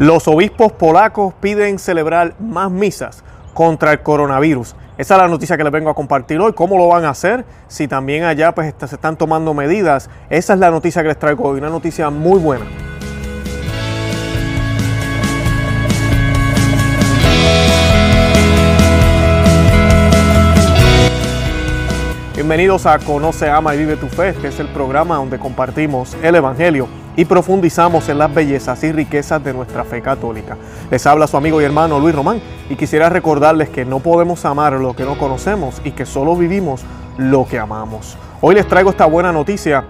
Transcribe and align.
Los 0.00 0.28
obispos 0.28 0.70
polacos 0.70 1.34
piden 1.40 1.80
celebrar 1.80 2.34
más 2.38 2.70
misas 2.70 3.24
contra 3.52 3.90
el 3.90 4.00
coronavirus. 4.00 4.76
Esa 4.96 5.14
es 5.16 5.20
la 5.20 5.26
noticia 5.26 5.56
que 5.56 5.64
les 5.64 5.72
vengo 5.72 5.90
a 5.90 5.94
compartir 5.96 6.38
hoy. 6.38 6.52
¿Cómo 6.52 6.78
lo 6.78 6.86
van 6.86 7.04
a 7.04 7.10
hacer? 7.10 7.44
Si 7.66 7.88
también 7.88 8.22
allá 8.22 8.54
pues, 8.54 8.72
se 8.78 8.94
están 8.94 9.16
tomando 9.16 9.54
medidas. 9.54 10.08
Esa 10.30 10.54
es 10.54 10.60
la 10.60 10.70
noticia 10.70 11.02
que 11.02 11.08
les 11.08 11.18
traigo 11.18 11.48
hoy. 11.48 11.58
Una 11.58 11.68
noticia 11.68 12.10
muy 12.10 12.38
buena. 12.38 12.64
Bienvenidos 22.36 22.86
a 22.86 23.00
Conoce, 23.00 23.50
Ama 23.50 23.74
y 23.74 23.78
Vive 23.78 23.96
tu 23.96 24.06
Fe. 24.06 24.28
Este 24.28 24.46
es 24.46 24.60
el 24.60 24.68
programa 24.68 25.16
donde 25.16 25.40
compartimos 25.40 26.16
el 26.22 26.36
Evangelio 26.36 26.86
y 27.18 27.24
profundizamos 27.24 28.08
en 28.08 28.18
las 28.18 28.32
bellezas 28.32 28.84
y 28.84 28.92
riquezas 28.92 29.42
de 29.42 29.52
nuestra 29.52 29.82
fe 29.82 30.00
católica. 30.00 30.56
Les 30.88 31.04
habla 31.04 31.26
su 31.26 31.36
amigo 31.36 31.60
y 31.60 31.64
hermano 31.64 31.98
Luis 31.98 32.14
Román 32.14 32.40
y 32.70 32.76
quisiera 32.76 33.08
recordarles 33.08 33.70
que 33.70 33.84
no 33.84 33.98
podemos 33.98 34.44
amar 34.44 34.74
lo 34.74 34.94
que 34.94 35.02
no 35.02 35.18
conocemos 35.18 35.82
y 35.82 35.90
que 35.90 36.06
solo 36.06 36.36
vivimos 36.36 36.82
lo 37.16 37.44
que 37.44 37.58
amamos. 37.58 38.16
Hoy 38.40 38.54
les 38.54 38.68
traigo 38.68 38.90
esta 38.90 39.06
buena 39.06 39.32
noticia 39.32 39.84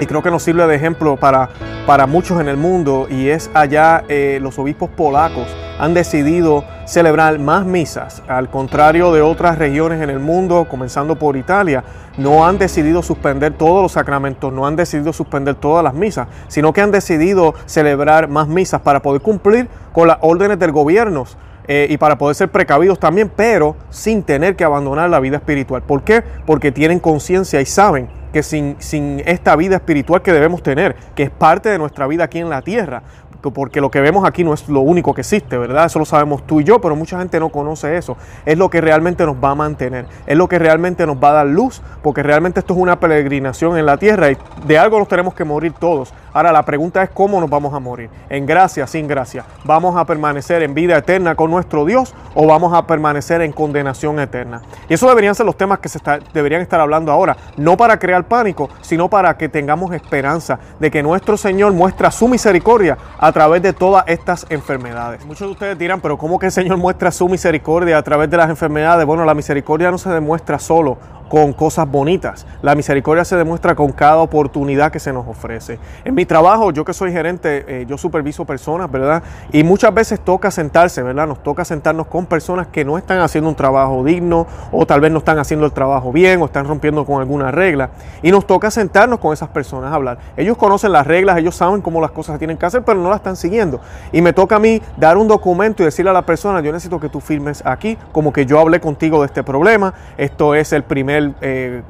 y 0.00 0.06
creo 0.06 0.22
que 0.22 0.30
nos 0.30 0.42
sirve 0.42 0.66
de 0.66 0.74
ejemplo 0.74 1.16
para, 1.16 1.48
para 1.86 2.06
muchos 2.06 2.40
en 2.40 2.48
el 2.48 2.56
mundo 2.56 3.06
y 3.10 3.28
es 3.28 3.50
allá 3.54 4.04
eh, 4.08 4.38
los 4.42 4.58
obispos 4.58 4.90
polacos 4.90 5.46
han 5.78 5.94
decidido 5.94 6.64
celebrar 6.86 7.38
más 7.38 7.66
misas, 7.66 8.22
al 8.28 8.48
contrario 8.48 9.12
de 9.12 9.20
otras 9.20 9.58
regiones 9.58 10.00
en 10.00 10.10
el 10.10 10.20
mundo, 10.20 10.66
comenzando 10.70 11.16
por 11.16 11.36
Italia, 11.36 11.84
no 12.16 12.46
han 12.46 12.58
decidido 12.58 13.02
suspender 13.02 13.52
todos 13.54 13.82
los 13.82 13.92
sacramentos, 13.92 14.52
no 14.52 14.66
han 14.66 14.76
decidido 14.76 15.12
suspender 15.12 15.56
todas 15.56 15.84
las 15.84 15.94
misas, 15.94 16.28
sino 16.48 16.72
que 16.72 16.80
han 16.80 16.90
decidido 16.90 17.54
celebrar 17.66 18.28
más 18.28 18.48
misas 18.48 18.80
para 18.80 19.02
poder 19.02 19.20
cumplir 19.20 19.68
con 19.92 20.08
las 20.08 20.18
órdenes 20.20 20.58
del 20.58 20.72
gobierno. 20.72 21.24
Eh, 21.68 21.86
y 21.90 21.96
para 21.96 22.16
poder 22.18 22.36
ser 22.36 22.50
precavidos 22.50 22.98
también, 22.98 23.30
pero 23.34 23.76
sin 23.90 24.22
tener 24.22 24.56
que 24.56 24.64
abandonar 24.64 25.10
la 25.10 25.20
vida 25.20 25.36
espiritual. 25.36 25.82
¿Por 25.82 26.02
qué? 26.02 26.22
Porque 26.46 26.72
tienen 26.72 27.00
conciencia 27.00 27.60
y 27.60 27.66
saben 27.66 28.08
que 28.32 28.42
sin, 28.42 28.76
sin, 28.78 29.22
esta 29.24 29.56
vida 29.56 29.76
espiritual 29.76 30.22
que 30.22 30.32
debemos 30.32 30.62
tener, 30.62 30.94
que 31.14 31.24
es 31.24 31.30
parte 31.30 31.68
de 31.70 31.78
nuestra 31.78 32.06
vida 32.06 32.24
aquí 32.24 32.38
en 32.38 32.50
la 32.50 32.62
tierra, 32.62 33.02
porque 33.40 33.80
lo 33.80 33.90
que 33.90 34.00
vemos 34.00 34.26
aquí 34.26 34.44
no 34.44 34.54
es 34.54 34.68
lo 34.68 34.80
único 34.80 35.14
que 35.14 35.20
existe, 35.20 35.56
¿verdad? 35.56 35.86
Eso 35.86 35.98
lo 35.98 36.04
sabemos 36.04 36.46
tú 36.46 36.60
y 36.60 36.64
yo, 36.64 36.80
pero 36.80 36.96
mucha 36.96 37.18
gente 37.18 37.38
no 37.40 37.48
conoce 37.48 37.96
eso. 37.96 38.16
Es 38.44 38.58
lo 38.58 38.70
que 38.70 38.80
realmente 38.80 39.24
nos 39.24 39.36
va 39.36 39.50
a 39.50 39.54
mantener, 39.54 40.06
es 40.26 40.36
lo 40.36 40.48
que 40.48 40.58
realmente 40.58 41.06
nos 41.06 41.16
va 41.16 41.30
a 41.30 41.32
dar 41.32 41.46
luz, 41.46 41.82
porque 42.02 42.22
realmente 42.22 42.60
esto 42.60 42.74
es 42.74 42.80
una 42.80 42.98
peregrinación 42.98 43.78
en 43.78 43.86
la 43.86 43.96
tierra 43.96 44.30
y 44.30 44.36
de 44.66 44.78
algo 44.78 44.98
nos 44.98 45.08
tenemos 45.08 45.34
que 45.34 45.44
morir 45.44 45.72
todos. 45.72 46.12
Ahora 46.32 46.52
la 46.52 46.64
pregunta 46.64 47.02
es 47.02 47.10
cómo 47.10 47.40
nos 47.40 47.48
vamos 47.48 47.72
a 47.72 47.80
morir, 47.80 48.10
en 48.28 48.44
gracia, 48.44 48.86
sin 48.86 49.08
gracia. 49.08 49.44
¿Vamos 49.64 49.96
a 49.96 50.04
permanecer 50.04 50.62
en 50.62 50.74
vida 50.74 50.98
eterna 50.98 51.34
con 51.34 51.50
nuestro 51.50 51.84
Dios 51.84 52.14
o 52.34 52.46
vamos 52.46 52.74
a 52.74 52.86
permanecer 52.86 53.40
en 53.40 53.52
condenación 53.52 54.20
eterna? 54.20 54.60
Y 54.88 54.94
eso 54.94 55.08
deberían 55.08 55.34
ser 55.34 55.46
los 55.46 55.56
temas 55.56 55.78
que 55.78 55.88
se 55.88 55.98
deberían 56.34 56.60
estar 56.60 56.80
hablando 56.80 57.10
ahora, 57.10 57.36
no 57.56 57.76
para 57.76 57.98
crear 57.98 58.24
pánico, 58.24 58.68
sino 58.82 59.08
para 59.08 59.36
que 59.36 59.48
tengamos 59.48 59.92
esperanza 59.94 60.58
de 60.78 60.90
que 60.90 61.02
nuestro 61.02 61.36
Señor 61.36 61.72
muestra 61.72 62.10
su 62.10 62.28
misericordia 62.28 62.98
a 63.18 63.25
través 63.32 63.62
de 63.62 63.72
todas 63.72 64.04
estas 64.06 64.46
enfermedades. 64.50 65.24
Muchos 65.24 65.48
de 65.48 65.52
ustedes 65.52 65.78
dirán, 65.78 66.00
pero 66.00 66.18
¿cómo 66.18 66.38
que 66.38 66.46
el 66.46 66.52
Señor 66.52 66.76
muestra 66.76 67.10
su 67.10 67.28
misericordia 67.28 67.98
a 67.98 68.02
través 68.02 68.30
de 68.30 68.36
las 68.36 68.50
enfermedades? 68.50 69.06
Bueno, 69.06 69.24
la 69.24 69.34
misericordia 69.34 69.90
no 69.90 69.98
se 69.98 70.10
demuestra 70.10 70.58
solo 70.58 70.98
con 71.28 71.52
cosas 71.52 71.90
bonitas. 71.90 72.46
La 72.62 72.74
misericordia 72.74 73.24
se 73.24 73.36
demuestra 73.36 73.74
con 73.74 73.92
cada 73.92 74.18
oportunidad 74.18 74.92
que 74.92 75.00
se 75.00 75.12
nos 75.12 75.26
ofrece. 75.26 75.78
En 76.04 76.14
mi 76.14 76.24
trabajo, 76.24 76.70
yo 76.70 76.84
que 76.84 76.92
soy 76.92 77.12
gerente, 77.12 77.64
eh, 77.66 77.86
yo 77.86 77.98
superviso 77.98 78.44
personas, 78.44 78.90
¿verdad? 78.90 79.22
Y 79.52 79.64
muchas 79.64 79.92
veces 79.92 80.20
toca 80.20 80.50
sentarse, 80.50 81.02
¿verdad? 81.02 81.26
Nos 81.26 81.42
toca 81.42 81.64
sentarnos 81.64 82.06
con 82.06 82.26
personas 82.26 82.68
que 82.68 82.84
no 82.84 82.98
están 82.98 83.20
haciendo 83.20 83.50
un 83.50 83.56
trabajo 83.56 84.04
digno 84.04 84.46
o 84.70 84.86
tal 84.86 85.00
vez 85.00 85.10
no 85.10 85.18
están 85.18 85.38
haciendo 85.38 85.66
el 85.66 85.72
trabajo 85.72 86.12
bien 86.12 86.40
o 86.42 86.46
están 86.46 86.66
rompiendo 86.66 87.04
con 87.04 87.20
alguna 87.20 87.50
regla. 87.50 87.90
Y 88.22 88.30
nos 88.30 88.46
toca 88.46 88.70
sentarnos 88.70 89.18
con 89.18 89.32
esas 89.32 89.48
personas 89.48 89.92
a 89.92 89.96
hablar. 89.96 90.18
Ellos 90.36 90.56
conocen 90.56 90.92
las 90.92 91.06
reglas, 91.06 91.38
ellos 91.38 91.56
saben 91.56 91.82
cómo 91.82 92.00
las 92.00 92.12
cosas 92.12 92.38
tienen 92.38 92.56
que 92.56 92.66
hacer, 92.66 92.82
pero 92.82 93.00
no 93.00 93.10
las 93.10 93.15
están 93.16 93.36
siguiendo. 93.36 93.80
Y 94.12 94.22
me 94.22 94.32
toca 94.32 94.56
a 94.56 94.58
mí 94.58 94.80
dar 94.96 95.16
un 95.16 95.26
documento 95.26 95.82
y 95.82 95.86
decirle 95.86 96.10
a 96.10 96.14
la 96.14 96.22
persona, 96.22 96.60
yo 96.60 96.72
necesito 96.72 97.00
que 97.00 97.08
tú 97.08 97.20
firmes 97.20 97.62
aquí, 97.64 97.98
como 98.12 98.32
que 98.32 98.46
yo 98.46 98.60
hablé 98.60 98.80
contigo 98.80 99.20
de 99.20 99.26
este 99.26 99.42
problema, 99.42 99.94
esto 100.16 100.54
es 100.54 100.72
el 100.72 100.84
primer 100.84 101.16
el 101.16 101.34
eh, 101.40 101.82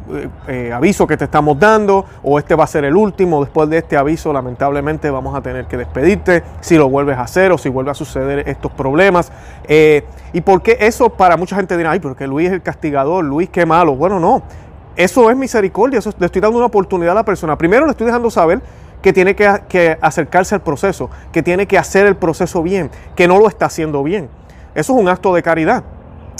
eh, 0.46 0.72
aviso 0.72 1.06
que 1.06 1.16
te 1.16 1.24
estamos 1.24 1.58
dando 1.58 2.04
o 2.22 2.38
este 2.38 2.54
va 2.54 2.64
a 2.64 2.66
ser 2.66 2.84
el 2.84 2.96
último. 2.96 3.44
Después 3.44 3.68
de 3.68 3.78
este 3.78 3.96
aviso, 3.96 4.32
lamentablemente, 4.32 5.10
vamos 5.10 5.34
a 5.34 5.40
tener 5.40 5.66
que 5.66 5.76
despedirte 5.76 6.42
si 6.60 6.76
lo 6.76 6.88
vuelves 6.88 7.18
a 7.18 7.22
hacer 7.22 7.52
o 7.52 7.58
si 7.58 7.68
vuelve 7.68 7.90
a 7.90 7.94
suceder 7.94 8.48
estos 8.48 8.72
problemas. 8.72 9.32
Eh, 9.64 10.04
y 10.32 10.40
porque 10.40 10.76
eso 10.80 11.10
para 11.10 11.36
mucha 11.36 11.56
gente 11.56 11.76
dirá, 11.76 11.92
ay, 11.92 12.00
pero 12.00 12.16
que 12.16 12.26
Luis 12.26 12.48
es 12.48 12.54
el 12.54 12.62
castigador, 12.62 13.24
Luis 13.24 13.48
qué 13.50 13.66
malo. 13.66 13.96
Bueno, 13.96 14.20
no. 14.20 14.42
Eso 14.96 15.28
es 15.30 15.36
misericordia, 15.36 16.00
le 16.18 16.26
estoy 16.26 16.40
dando 16.40 16.56
una 16.56 16.66
oportunidad 16.66 17.12
a 17.12 17.16
la 17.16 17.24
persona. 17.24 17.58
Primero 17.58 17.84
le 17.84 17.90
estoy 17.90 18.06
dejando 18.06 18.30
saber 18.30 18.62
que 19.06 19.12
tiene 19.12 19.36
que, 19.36 19.98
acercarse 20.00 20.56
al 20.56 20.62
proceso, 20.62 21.10
que 21.30 21.40
tiene 21.40 21.68
que 21.68 21.78
hacer 21.78 22.06
el 22.06 22.16
proceso 22.16 22.60
bien, 22.60 22.90
que 23.14 23.28
no 23.28 23.38
lo 23.38 23.46
está 23.46 23.66
haciendo 23.66 24.02
bien. 24.02 24.28
Eso 24.74 24.94
es 24.94 25.00
un 25.00 25.08
acto 25.08 25.32
de 25.32 25.44
caridad. 25.44 25.84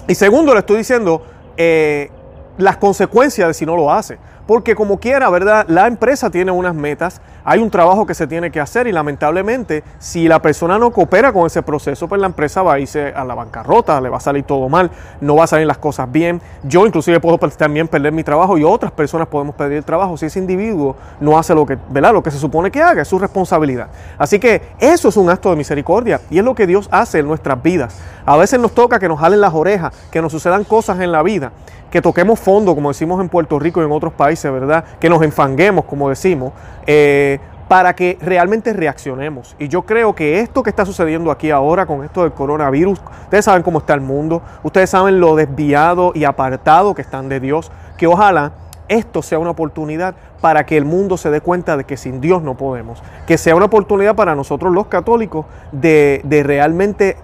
Y 0.08 0.16
segundo, 0.16 0.52
le 0.52 0.58
estoy 0.58 0.78
diciendo 0.78 1.22
eh, 1.56 2.10
las 2.58 2.76
consecuencias 2.78 3.46
de 3.46 3.54
si 3.54 3.64
no 3.64 3.76
lo 3.76 3.92
hace. 3.92 4.18
Porque 4.46 4.76
como 4.76 4.98
quiera, 4.98 5.28
¿verdad? 5.28 5.66
La 5.68 5.88
empresa 5.88 6.30
tiene 6.30 6.52
unas 6.52 6.74
metas, 6.74 7.20
hay 7.44 7.58
un 7.58 7.68
trabajo 7.68 8.06
que 8.06 8.14
se 8.14 8.28
tiene 8.28 8.52
que 8.52 8.60
hacer 8.60 8.86
y 8.86 8.92
lamentablemente 8.92 9.82
si 9.98 10.28
la 10.28 10.40
persona 10.40 10.78
no 10.78 10.92
coopera 10.92 11.32
con 11.32 11.46
ese 11.46 11.62
proceso, 11.62 12.06
pues 12.06 12.20
la 12.20 12.28
empresa 12.28 12.62
va 12.62 12.74
a 12.74 12.78
irse 12.78 13.08
a 13.08 13.24
la 13.24 13.34
bancarrota, 13.34 14.00
le 14.00 14.08
va 14.08 14.18
a 14.18 14.20
salir 14.20 14.44
todo 14.44 14.68
mal, 14.68 14.90
no 15.20 15.34
va 15.34 15.44
a 15.44 15.46
salir 15.48 15.66
las 15.66 15.78
cosas 15.78 16.10
bien. 16.10 16.40
Yo 16.62 16.86
inclusive 16.86 17.18
puedo 17.18 17.38
también 17.38 17.88
perder 17.88 18.12
mi 18.12 18.22
trabajo 18.22 18.56
y 18.56 18.62
otras 18.62 18.92
personas 18.92 19.26
podemos 19.26 19.56
perder 19.56 19.78
el 19.78 19.84
trabajo 19.84 20.16
si 20.16 20.26
ese 20.26 20.38
individuo 20.38 20.94
no 21.20 21.36
hace 21.38 21.52
lo 21.52 21.66
que, 21.66 21.76
¿verdad? 21.90 22.12
Lo 22.12 22.22
que 22.22 22.30
se 22.30 22.38
supone 22.38 22.70
que 22.70 22.80
haga, 22.80 23.02
es 23.02 23.08
su 23.08 23.18
responsabilidad. 23.18 23.88
Así 24.16 24.38
que 24.38 24.62
eso 24.78 25.08
es 25.08 25.16
un 25.16 25.28
acto 25.28 25.50
de 25.50 25.56
misericordia 25.56 26.20
y 26.30 26.38
es 26.38 26.44
lo 26.44 26.54
que 26.54 26.68
Dios 26.68 26.88
hace 26.92 27.18
en 27.18 27.26
nuestras 27.26 27.60
vidas. 27.60 27.98
A 28.24 28.36
veces 28.36 28.60
nos 28.60 28.72
toca 28.72 29.00
que 29.00 29.08
nos 29.08 29.18
jalen 29.18 29.40
las 29.40 29.54
orejas, 29.54 29.92
que 30.10 30.22
nos 30.22 30.30
sucedan 30.30 30.62
cosas 30.64 31.00
en 31.00 31.10
la 31.10 31.22
vida 31.22 31.50
que 31.96 32.02
toquemos 32.02 32.38
fondo, 32.38 32.74
como 32.74 32.90
decimos 32.90 33.22
en 33.22 33.30
Puerto 33.30 33.58
Rico 33.58 33.80
y 33.80 33.86
en 33.86 33.90
otros 33.90 34.12
países, 34.12 34.52
¿verdad? 34.52 34.84
Que 35.00 35.08
nos 35.08 35.22
enfanguemos, 35.22 35.86
como 35.86 36.10
decimos, 36.10 36.52
eh, 36.86 37.38
para 37.68 37.96
que 37.96 38.18
realmente 38.20 38.74
reaccionemos. 38.74 39.56
Y 39.58 39.68
yo 39.68 39.80
creo 39.80 40.14
que 40.14 40.40
esto 40.40 40.62
que 40.62 40.68
está 40.68 40.84
sucediendo 40.84 41.30
aquí 41.30 41.50
ahora 41.50 41.86
con 41.86 42.04
esto 42.04 42.20
del 42.20 42.32
coronavirus, 42.32 43.00
ustedes 43.22 43.46
saben 43.46 43.62
cómo 43.62 43.78
está 43.78 43.94
el 43.94 44.02
mundo, 44.02 44.42
ustedes 44.62 44.90
saben 44.90 45.20
lo 45.20 45.36
desviado 45.36 46.12
y 46.14 46.24
apartado 46.24 46.94
que 46.94 47.00
están 47.00 47.30
de 47.30 47.40
Dios, 47.40 47.72
que 47.96 48.06
ojalá 48.06 48.52
esto 48.88 49.22
sea 49.22 49.38
una 49.38 49.52
oportunidad 49.52 50.16
para 50.42 50.66
que 50.66 50.76
el 50.76 50.84
mundo 50.84 51.16
se 51.16 51.30
dé 51.30 51.40
cuenta 51.40 51.78
de 51.78 51.84
que 51.84 51.96
sin 51.96 52.20
Dios 52.20 52.42
no 52.42 52.58
podemos, 52.58 53.02
que 53.26 53.38
sea 53.38 53.56
una 53.56 53.64
oportunidad 53.64 54.14
para 54.14 54.34
nosotros 54.34 54.70
los 54.70 54.88
católicos 54.88 55.46
de, 55.72 56.20
realmente, 56.44 57.16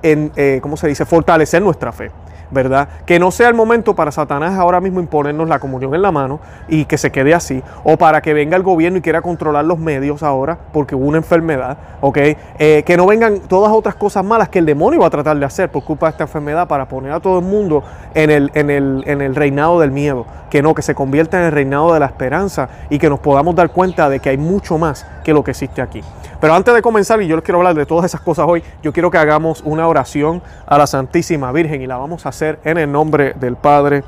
en, 0.00 0.32
eh, 0.34 0.60
¿cómo 0.62 0.78
se 0.78 0.88
dice?, 0.88 1.04
fortalecer 1.04 1.60
nuestra 1.60 1.92
fe. 1.92 2.10
¿Verdad? 2.50 2.88
Que 3.06 3.18
no 3.18 3.30
sea 3.30 3.48
el 3.48 3.54
momento 3.54 3.94
para 3.94 4.10
Satanás 4.10 4.58
ahora 4.58 4.80
mismo 4.80 5.00
imponernos 5.00 5.48
la 5.48 5.58
comunión 5.58 5.94
en 5.94 6.02
la 6.02 6.12
mano 6.12 6.40
y 6.68 6.84
que 6.84 6.98
se 6.98 7.10
quede 7.10 7.34
así, 7.34 7.62
o 7.84 7.96
para 7.96 8.20
que 8.20 8.34
venga 8.34 8.56
el 8.56 8.62
gobierno 8.62 8.98
y 8.98 9.02
quiera 9.02 9.22
controlar 9.22 9.64
los 9.64 9.78
medios 9.78 10.22
ahora 10.22 10.58
porque 10.72 10.94
hubo 10.94 11.06
una 11.06 11.18
enfermedad. 11.18 11.76
Eh, 12.14 12.82
que 12.84 12.96
no 12.96 13.06
vengan 13.06 13.40
todas 13.40 13.72
otras 13.72 13.94
cosas 13.94 14.24
malas 14.24 14.48
que 14.48 14.58
el 14.58 14.66
demonio 14.66 15.00
va 15.00 15.06
a 15.06 15.10
tratar 15.10 15.38
de 15.38 15.44
hacer 15.44 15.70
por 15.70 15.84
culpa 15.84 16.06
de 16.06 16.10
esta 16.10 16.24
enfermedad 16.24 16.66
para 16.68 16.86
poner 16.86 17.12
a 17.12 17.20
todo 17.20 17.38
el 17.38 17.44
mundo 17.44 17.82
en 18.14 18.30
el, 18.30 18.50
en 18.54 18.70
el, 18.70 19.02
en 19.06 19.20
el 19.20 19.34
reinado 19.34 19.80
del 19.80 19.90
miedo, 19.90 20.26
que 20.50 20.62
no, 20.62 20.74
que 20.74 20.82
se 20.82 20.94
convierta 20.94 21.38
en 21.38 21.46
el 21.46 21.52
reinado 21.52 21.92
de 21.92 22.00
la 22.00 22.06
esperanza 22.06 22.68
y 22.90 22.98
que 22.98 23.08
nos 23.08 23.20
podamos 23.20 23.54
dar 23.54 23.70
cuenta 23.70 24.08
de 24.08 24.20
que 24.20 24.30
hay 24.30 24.38
mucho 24.38 24.78
más 24.78 25.06
que 25.24 25.32
lo 25.32 25.44
que 25.44 25.50
existe 25.50 25.82
aquí. 25.82 26.02
Pero 26.40 26.54
antes 26.54 26.72
de 26.74 26.82
comenzar, 26.82 27.20
y 27.20 27.26
yo 27.26 27.36
les 27.36 27.44
quiero 27.44 27.58
hablar 27.58 27.74
de 27.74 27.84
todas 27.84 28.04
esas 28.04 28.20
cosas 28.20 28.46
hoy, 28.48 28.62
yo 28.82 28.92
quiero 28.92 29.10
que 29.10 29.18
hagamos 29.18 29.62
una 29.64 29.88
oración 29.88 30.42
a 30.66 30.78
la 30.78 30.86
Santísima 30.86 31.50
Virgen 31.50 31.82
y 31.82 31.86
la 31.86 31.96
vamos 31.96 32.26
a 32.26 32.28
hacer 32.28 32.60
en 32.64 32.78
el 32.78 32.90
nombre 32.92 33.34
del 33.34 33.56
Padre 33.56 34.04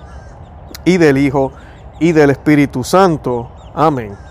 y 0.84 0.98
del 0.98 1.18
Hijo 1.18 1.52
y 1.98 2.12
del 2.12 2.30
Espíritu 2.30 2.84
Santo. 2.84 3.50
Amén. 3.74 4.29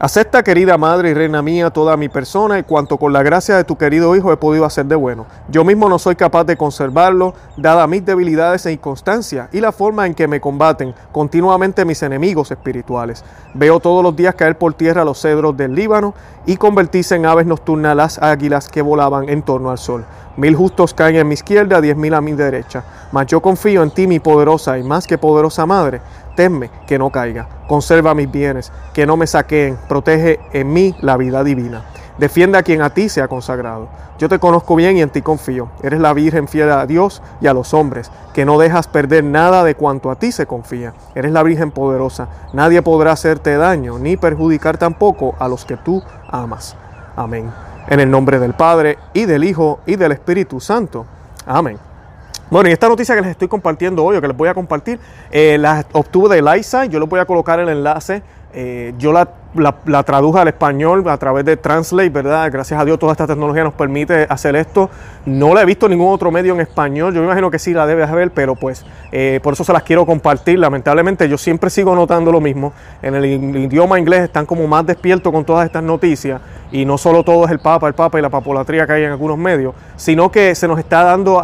Acepta, 0.00 0.42
querida 0.42 0.76
Madre 0.76 1.10
y 1.10 1.14
Reina 1.14 1.40
mía, 1.40 1.70
toda 1.70 1.96
mi 1.96 2.08
persona 2.08 2.58
y 2.58 2.64
cuanto 2.64 2.98
con 2.98 3.12
la 3.12 3.22
gracia 3.22 3.56
de 3.56 3.62
tu 3.62 3.76
querido 3.76 4.16
Hijo 4.16 4.32
he 4.32 4.36
podido 4.36 4.64
hacer 4.64 4.86
de 4.86 4.96
bueno. 4.96 5.24
Yo 5.48 5.64
mismo 5.64 5.88
no 5.88 6.00
soy 6.00 6.16
capaz 6.16 6.42
de 6.42 6.56
conservarlo, 6.56 7.32
dada 7.56 7.86
mis 7.86 8.04
debilidades 8.04 8.66
e 8.66 8.72
inconstancia 8.72 9.48
y 9.52 9.60
la 9.60 9.70
forma 9.70 10.04
en 10.06 10.14
que 10.14 10.26
me 10.26 10.40
combaten 10.40 10.92
continuamente 11.12 11.84
mis 11.84 12.02
enemigos 12.02 12.50
espirituales. 12.50 13.24
Veo 13.54 13.78
todos 13.78 14.02
los 14.02 14.16
días 14.16 14.34
caer 14.34 14.58
por 14.58 14.74
tierra 14.74 15.04
los 15.04 15.20
cedros 15.20 15.56
del 15.56 15.76
Líbano 15.76 16.12
y 16.44 16.56
convertirse 16.56 17.14
en 17.14 17.26
aves 17.26 17.46
nocturnas 17.46 17.94
las 17.94 18.18
águilas 18.18 18.68
que 18.68 18.82
volaban 18.82 19.28
en 19.28 19.42
torno 19.42 19.70
al 19.70 19.78
sol. 19.78 20.04
Mil 20.36 20.56
justos 20.56 20.92
caen 20.92 21.20
a 21.20 21.24
mi 21.24 21.34
izquierda, 21.34 21.80
diez 21.80 21.96
mil 21.96 22.12
a 22.12 22.20
mi 22.20 22.32
derecha. 22.32 22.82
Mas 23.12 23.28
yo 23.28 23.40
confío 23.40 23.84
en 23.84 23.92
ti, 23.92 24.08
mi 24.08 24.18
poderosa 24.18 24.76
y 24.76 24.82
más 24.82 25.06
que 25.06 25.16
poderosa 25.16 25.64
Madre 25.64 26.00
Tenme 26.34 26.70
que 26.86 26.98
no 26.98 27.10
caiga, 27.10 27.48
conserva 27.68 28.14
mis 28.14 28.30
bienes, 28.30 28.72
que 28.92 29.06
no 29.06 29.16
me 29.16 29.26
saqueen, 29.26 29.78
protege 29.88 30.40
en 30.52 30.72
mí 30.72 30.94
la 31.00 31.16
vida 31.16 31.44
divina. 31.44 31.84
Defiende 32.18 32.58
a 32.58 32.62
quien 32.62 32.80
a 32.80 32.90
ti 32.90 33.08
se 33.08 33.22
ha 33.22 33.28
consagrado. 33.28 33.88
Yo 34.18 34.28
te 34.28 34.38
conozco 34.38 34.76
bien 34.76 34.96
y 34.96 35.02
en 35.02 35.10
ti 35.10 35.20
confío. 35.20 35.70
Eres 35.82 35.98
la 35.98 36.12
Virgen 36.12 36.46
fiel 36.46 36.70
a 36.70 36.86
Dios 36.86 37.22
y 37.40 37.48
a 37.48 37.54
los 37.54 37.74
hombres, 37.74 38.12
que 38.32 38.44
no 38.44 38.58
dejas 38.58 38.86
perder 38.86 39.24
nada 39.24 39.64
de 39.64 39.74
cuanto 39.74 40.10
a 40.10 40.16
ti 40.16 40.30
se 40.30 40.46
confía. 40.46 40.94
Eres 41.16 41.32
la 41.32 41.42
Virgen 41.42 41.72
poderosa. 41.72 42.28
Nadie 42.52 42.82
podrá 42.82 43.12
hacerte 43.12 43.56
daño 43.56 43.98
ni 43.98 44.16
perjudicar 44.16 44.78
tampoco 44.78 45.34
a 45.40 45.48
los 45.48 45.64
que 45.64 45.76
tú 45.76 46.02
amas. 46.28 46.76
Amén. 47.16 47.50
En 47.88 47.98
el 47.98 48.10
nombre 48.10 48.38
del 48.38 48.54
Padre 48.54 48.98
y 49.12 49.24
del 49.24 49.42
Hijo 49.42 49.80
y 49.84 49.96
del 49.96 50.12
Espíritu 50.12 50.60
Santo. 50.60 51.06
Amén. 51.46 51.93
Bueno, 52.54 52.68
y 52.68 52.72
esta 52.72 52.86
noticia 52.86 53.16
que 53.16 53.20
les 53.20 53.32
estoy 53.32 53.48
compartiendo 53.48 54.04
hoy, 54.04 54.16
o 54.16 54.20
que 54.20 54.28
les 54.28 54.36
voy 54.36 54.48
a 54.48 54.54
compartir, 54.54 55.00
eh, 55.32 55.58
la 55.58 55.84
obtuve 55.90 56.36
de 56.36 56.40
Liza. 56.40 56.84
Yo 56.84 57.00
les 57.00 57.08
voy 57.08 57.18
a 57.18 57.24
colocar 57.24 57.58
el 57.58 57.68
enlace 57.68 58.22
eh, 58.52 58.94
yo 58.96 59.12
la, 59.12 59.28
la, 59.54 60.02
traduje 60.02 60.40
al 60.40 60.48
español 60.48 61.08
a 61.08 61.16
través 61.16 61.44
de 61.44 61.56
Translate, 61.56 62.10
¿verdad? 62.10 62.50
Gracias 62.52 62.80
a 62.80 62.84
Dios 62.84 62.98
toda 62.98 63.12
esta 63.12 63.26
tecnología 63.26 63.64
nos 63.64 63.74
permite 63.74 64.26
hacer 64.28 64.56
esto. 64.56 64.90
No 65.26 65.54
la 65.54 65.62
he 65.62 65.64
visto 65.64 65.86
en 65.86 65.92
ningún 65.92 66.12
otro 66.12 66.30
medio 66.30 66.54
en 66.54 66.60
español, 66.60 67.14
yo 67.14 67.20
me 67.20 67.26
imagino 67.26 67.50
que 67.50 67.58
sí 67.58 67.72
la 67.72 67.86
debes 67.86 68.10
ver, 68.10 68.30
pero 68.30 68.54
pues 68.54 68.84
eh, 69.12 69.40
por 69.42 69.54
eso 69.54 69.64
se 69.64 69.72
las 69.72 69.82
quiero 69.82 70.04
compartir. 70.06 70.58
Lamentablemente 70.58 71.28
yo 71.28 71.38
siempre 71.38 71.70
sigo 71.70 71.94
notando 71.94 72.32
lo 72.32 72.40
mismo. 72.40 72.72
En 73.02 73.14
el, 73.14 73.24
idioma 73.24 73.98
inglés 73.98 74.22
están 74.22 74.46
como 74.46 74.66
más 74.66 74.86
despiertos 74.86 75.32
con 75.32 75.44
todas 75.44 75.66
estas 75.66 75.82
noticias 75.82 76.40
y 76.72 76.84
no 76.84 76.98
solo 76.98 77.22
todo 77.22 77.44
es 77.44 77.50
el 77.50 77.60
Papa, 77.60 77.88
el 77.88 77.94
Papa 77.94 78.18
y 78.18 78.22
la 78.22 78.30
papolatría 78.30 78.86
que 78.86 78.92
hay 78.94 79.04
en 79.04 79.12
algunos 79.12 79.38
medios, 79.38 79.74
sino 79.96 80.30
que 80.30 80.54
se 80.54 80.66
nos 80.68 80.78
está 80.78 81.04
dando 81.04 81.40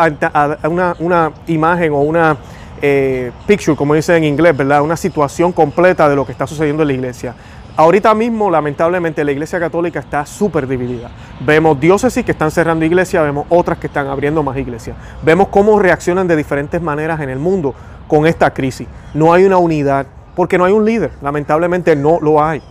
una, 0.65 0.97
una 0.99 1.33
imagen 1.47 1.93
o 1.93 2.01
una 2.01 2.37
eh, 2.83 3.31
picture, 3.47 3.77
como 3.77 3.95
dice 3.95 4.17
en 4.17 4.25
inglés, 4.25 4.57
¿verdad? 4.57 4.81
Una 4.81 4.97
situación 4.97 5.53
completa 5.53 6.09
de 6.09 6.17
lo 6.17 6.25
que 6.25 6.33
está 6.33 6.47
sucediendo 6.47 6.83
en 6.83 6.89
la 6.89 6.95
iglesia. 6.95 7.35
Ahorita 7.81 8.15
mismo, 8.15 8.51
lamentablemente, 8.51 9.25
la 9.25 9.33
iglesia 9.33 9.59
católica 9.59 10.01
está 10.01 10.27
súper 10.27 10.69
dividida. 10.69 11.09
Vemos 11.41 11.81
diócesis 11.81 12.23
que 12.27 12.33
están 12.33 12.51
cerrando 12.51 12.85
iglesias, 12.85 13.25
vemos 13.25 13.47
otras 13.49 13.79
que 13.79 13.87
están 13.87 14.07
abriendo 14.09 14.43
más 14.43 14.59
iglesias. 14.59 14.99
Vemos 15.23 15.49
cómo 15.49 15.79
reaccionan 15.79 16.29
de 16.29 16.37
diferentes 16.37 16.83
maneras 16.83 17.19
en 17.23 17.31
el 17.31 17.39
mundo 17.39 17.75
con 18.07 18.27
esta 18.27 18.53
crisis. 18.53 18.87
No 19.15 19.33
hay 19.33 19.45
una 19.45 19.57
unidad 19.57 20.05
porque 20.35 20.59
no 20.59 20.67
hay 20.67 20.75
un 20.75 20.85
líder. 20.85 21.13
Lamentablemente 21.23 21.97
no 21.97 22.19
lo 22.21 22.45
hay. 22.45 22.63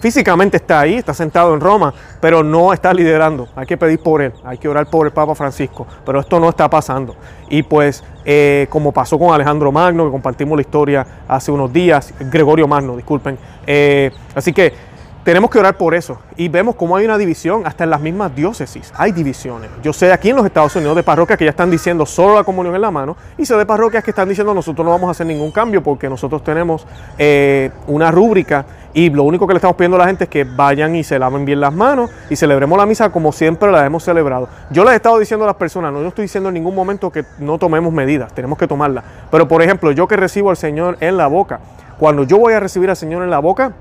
Físicamente 0.00 0.56
está 0.56 0.80
ahí, 0.80 0.94
está 0.94 1.14
sentado 1.14 1.54
en 1.54 1.60
Roma, 1.60 1.94
pero 2.20 2.42
no 2.42 2.72
está 2.72 2.92
liderando. 2.92 3.48
Hay 3.54 3.66
que 3.66 3.76
pedir 3.76 4.00
por 4.00 4.22
él, 4.22 4.32
hay 4.44 4.58
que 4.58 4.68
orar 4.68 4.90
por 4.90 5.06
el 5.06 5.12
Papa 5.12 5.36
Francisco, 5.36 5.86
pero 6.04 6.18
esto 6.18 6.40
no 6.40 6.48
está 6.48 6.68
pasando. 6.68 7.14
Y 7.48 7.62
pues, 7.62 8.02
eh, 8.30 8.66
como 8.68 8.92
pasó 8.92 9.18
con 9.18 9.32
Alejandro 9.32 9.72
Magno, 9.72 10.04
que 10.04 10.10
compartimos 10.10 10.54
la 10.54 10.60
historia 10.60 11.06
hace 11.26 11.50
unos 11.50 11.72
días, 11.72 12.12
Gregorio 12.20 12.68
Magno, 12.68 12.94
disculpen. 12.94 13.38
Eh, 13.66 14.10
así 14.34 14.52
que 14.52 14.74
tenemos 15.24 15.50
que 15.50 15.58
orar 15.58 15.78
por 15.78 15.94
eso. 15.94 16.18
Y 16.36 16.48
vemos 16.48 16.74
cómo 16.74 16.94
hay 16.94 17.06
una 17.06 17.16
división, 17.16 17.62
hasta 17.66 17.84
en 17.84 17.90
las 17.90 18.02
mismas 18.02 18.36
diócesis. 18.36 18.92
Hay 18.96 19.12
divisiones. 19.12 19.70
Yo 19.82 19.94
sé 19.94 20.12
aquí 20.12 20.28
en 20.28 20.36
los 20.36 20.44
Estados 20.44 20.76
Unidos 20.76 20.96
de 20.96 21.02
parroquias 21.02 21.38
que 21.38 21.46
ya 21.46 21.52
están 21.52 21.70
diciendo 21.70 22.04
solo 22.04 22.34
la 22.34 22.44
comunión 22.44 22.74
en 22.74 22.82
la 22.82 22.90
mano. 22.90 23.16
Y 23.38 23.46
sé 23.46 23.56
de 23.56 23.64
parroquias 23.64 24.04
que 24.04 24.10
están 24.10 24.28
diciendo 24.28 24.52
nosotros 24.52 24.84
no 24.84 24.90
vamos 24.90 25.08
a 25.08 25.12
hacer 25.12 25.26
ningún 25.26 25.50
cambio 25.50 25.82
porque 25.82 26.10
nosotros 26.10 26.44
tenemos 26.44 26.86
eh, 27.16 27.70
una 27.86 28.10
rúbrica. 28.10 28.66
Y 28.94 29.10
lo 29.10 29.22
único 29.22 29.46
que 29.46 29.52
le 29.52 29.58
estamos 29.58 29.76
pidiendo 29.76 29.96
a 29.96 30.00
la 30.00 30.06
gente 30.06 30.24
es 30.24 30.30
que 30.30 30.44
vayan 30.44 30.96
y 30.96 31.04
se 31.04 31.18
laven 31.18 31.44
bien 31.44 31.60
las 31.60 31.74
manos 31.74 32.10
y 32.30 32.36
celebremos 32.36 32.78
la 32.78 32.86
misa 32.86 33.10
como 33.10 33.32
siempre 33.32 33.70
la 33.70 33.84
hemos 33.84 34.02
celebrado. 34.02 34.48
Yo 34.70 34.84
les 34.84 34.94
he 34.94 34.96
estado 34.96 35.18
diciendo 35.18 35.44
a 35.44 35.48
las 35.48 35.56
personas, 35.56 35.92
no 35.92 36.00
yo 36.00 36.08
estoy 36.08 36.22
diciendo 36.22 36.48
en 36.48 36.54
ningún 36.54 36.74
momento 36.74 37.10
que 37.10 37.24
no 37.38 37.58
tomemos 37.58 37.92
medidas, 37.92 38.32
tenemos 38.32 38.58
que 38.58 38.66
tomarlas. 38.66 39.04
Pero 39.30 39.46
por 39.46 39.62
ejemplo, 39.62 39.92
yo 39.92 40.08
que 40.08 40.16
recibo 40.16 40.50
al 40.50 40.56
Señor 40.56 40.96
en 41.00 41.16
la 41.16 41.26
boca, 41.26 41.60
cuando 41.98 42.24
yo 42.24 42.38
voy 42.38 42.54
a 42.54 42.60
recibir 42.60 42.88
al 42.88 42.96
Señor 42.96 43.22
en 43.22 43.30
la 43.30 43.40
boca, 43.40 43.72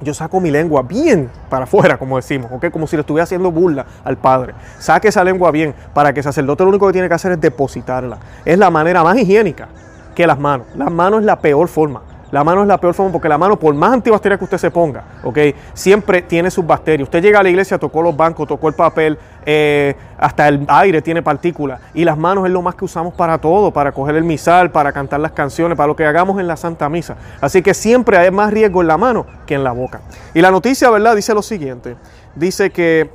yo 0.00 0.14
saco 0.14 0.40
mi 0.40 0.50
lengua 0.50 0.82
bien 0.82 1.28
para 1.48 1.64
afuera, 1.64 1.98
como 1.98 2.16
decimos, 2.16 2.50
¿ok? 2.52 2.70
Como 2.70 2.86
si 2.86 2.96
le 2.96 3.00
estuviera 3.00 3.24
haciendo 3.24 3.50
burla 3.50 3.84
al 4.04 4.16
Padre. 4.16 4.54
Saque 4.78 5.08
esa 5.08 5.24
lengua 5.24 5.50
bien 5.50 5.74
para 5.92 6.12
que 6.12 6.20
el 6.20 6.24
sacerdote 6.24 6.62
lo 6.62 6.70
único 6.70 6.86
que 6.86 6.92
tiene 6.92 7.08
que 7.08 7.14
hacer 7.14 7.32
es 7.32 7.40
depositarla. 7.40 8.18
Es 8.44 8.58
la 8.58 8.70
manera 8.70 9.02
más 9.02 9.18
higiénica 9.18 9.68
que 10.14 10.26
las 10.26 10.38
manos. 10.38 10.68
Las 10.76 10.90
manos 10.90 11.20
es 11.20 11.26
la 11.26 11.40
peor 11.40 11.68
forma. 11.68 12.02
La 12.30 12.44
mano 12.44 12.62
es 12.62 12.68
la 12.68 12.78
peor 12.78 12.92
forma 12.92 13.12
porque 13.12 13.28
la 13.28 13.38
mano, 13.38 13.58
por 13.58 13.74
más 13.74 13.92
antibacteria 13.92 14.36
que 14.36 14.44
usted 14.44 14.58
se 14.58 14.70
ponga, 14.70 15.02
¿ok? 15.24 15.38
Siempre 15.72 16.22
tiene 16.22 16.50
sus 16.50 16.66
bacterias. 16.66 17.06
Usted 17.06 17.22
llega 17.22 17.40
a 17.40 17.42
la 17.42 17.48
iglesia, 17.48 17.78
tocó 17.78 18.02
los 18.02 18.14
bancos, 18.14 18.46
tocó 18.46 18.68
el 18.68 18.74
papel, 18.74 19.18
eh, 19.46 19.96
hasta 20.18 20.48
el 20.48 20.66
aire 20.68 21.00
tiene 21.00 21.22
partículas. 21.22 21.80
Y 21.94 22.04
las 22.04 22.18
manos 22.18 22.44
es 22.44 22.52
lo 22.52 22.60
más 22.60 22.74
que 22.74 22.84
usamos 22.84 23.14
para 23.14 23.38
todo, 23.38 23.72
para 23.72 23.92
coger 23.92 24.16
el 24.16 24.24
misal, 24.24 24.70
para 24.70 24.92
cantar 24.92 25.20
las 25.20 25.32
canciones, 25.32 25.76
para 25.76 25.86
lo 25.86 25.96
que 25.96 26.04
hagamos 26.04 26.38
en 26.38 26.46
la 26.46 26.58
Santa 26.58 26.88
Misa. 26.90 27.16
Así 27.40 27.62
que 27.62 27.72
siempre 27.72 28.18
hay 28.18 28.30
más 28.30 28.52
riesgo 28.52 28.82
en 28.82 28.88
la 28.88 28.98
mano 28.98 29.24
que 29.46 29.54
en 29.54 29.64
la 29.64 29.72
boca. 29.72 30.02
Y 30.34 30.42
la 30.42 30.50
noticia, 30.50 30.90
¿verdad? 30.90 31.16
Dice 31.16 31.32
lo 31.32 31.42
siguiente. 31.42 31.96
Dice 32.34 32.70
que 32.70 33.10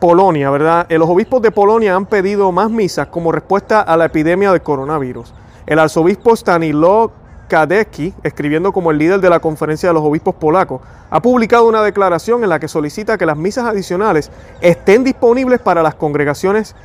Polonia, 0.00 0.50
¿verdad? 0.50 0.86
Los 0.90 1.08
obispos 1.08 1.40
de 1.40 1.52
Polonia 1.52 1.94
han 1.94 2.06
pedido 2.06 2.50
más 2.50 2.70
misas 2.70 3.06
como 3.08 3.30
respuesta 3.30 3.82
a 3.82 3.96
la 3.96 4.06
epidemia 4.06 4.50
de 4.50 4.60
coronavirus. 4.60 5.32
El 5.66 5.78
arzobispo 5.78 6.34
Stanislaw 6.34 7.12
Kadecki, 7.50 8.14
escribiendo 8.22 8.72
como 8.72 8.92
el 8.92 8.98
líder 8.98 9.20
de 9.20 9.28
la 9.28 9.40
Conferencia 9.40 9.88
de 9.88 9.94
los 9.94 10.04
Obispos 10.04 10.36
Polacos, 10.36 10.80
ha 11.10 11.20
publicado 11.20 11.68
una 11.68 11.82
declaración 11.82 12.44
en 12.44 12.48
la 12.48 12.60
que 12.60 12.68
solicita 12.68 13.18
que 13.18 13.26
las 13.26 13.36
misas 13.36 13.64
adicionales 13.64 14.30
estén 14.60 15.02
disponibles 15.02 15.58
para 15.58 15.82
las 15.82 15.96
congregaciones, 15.96 16.76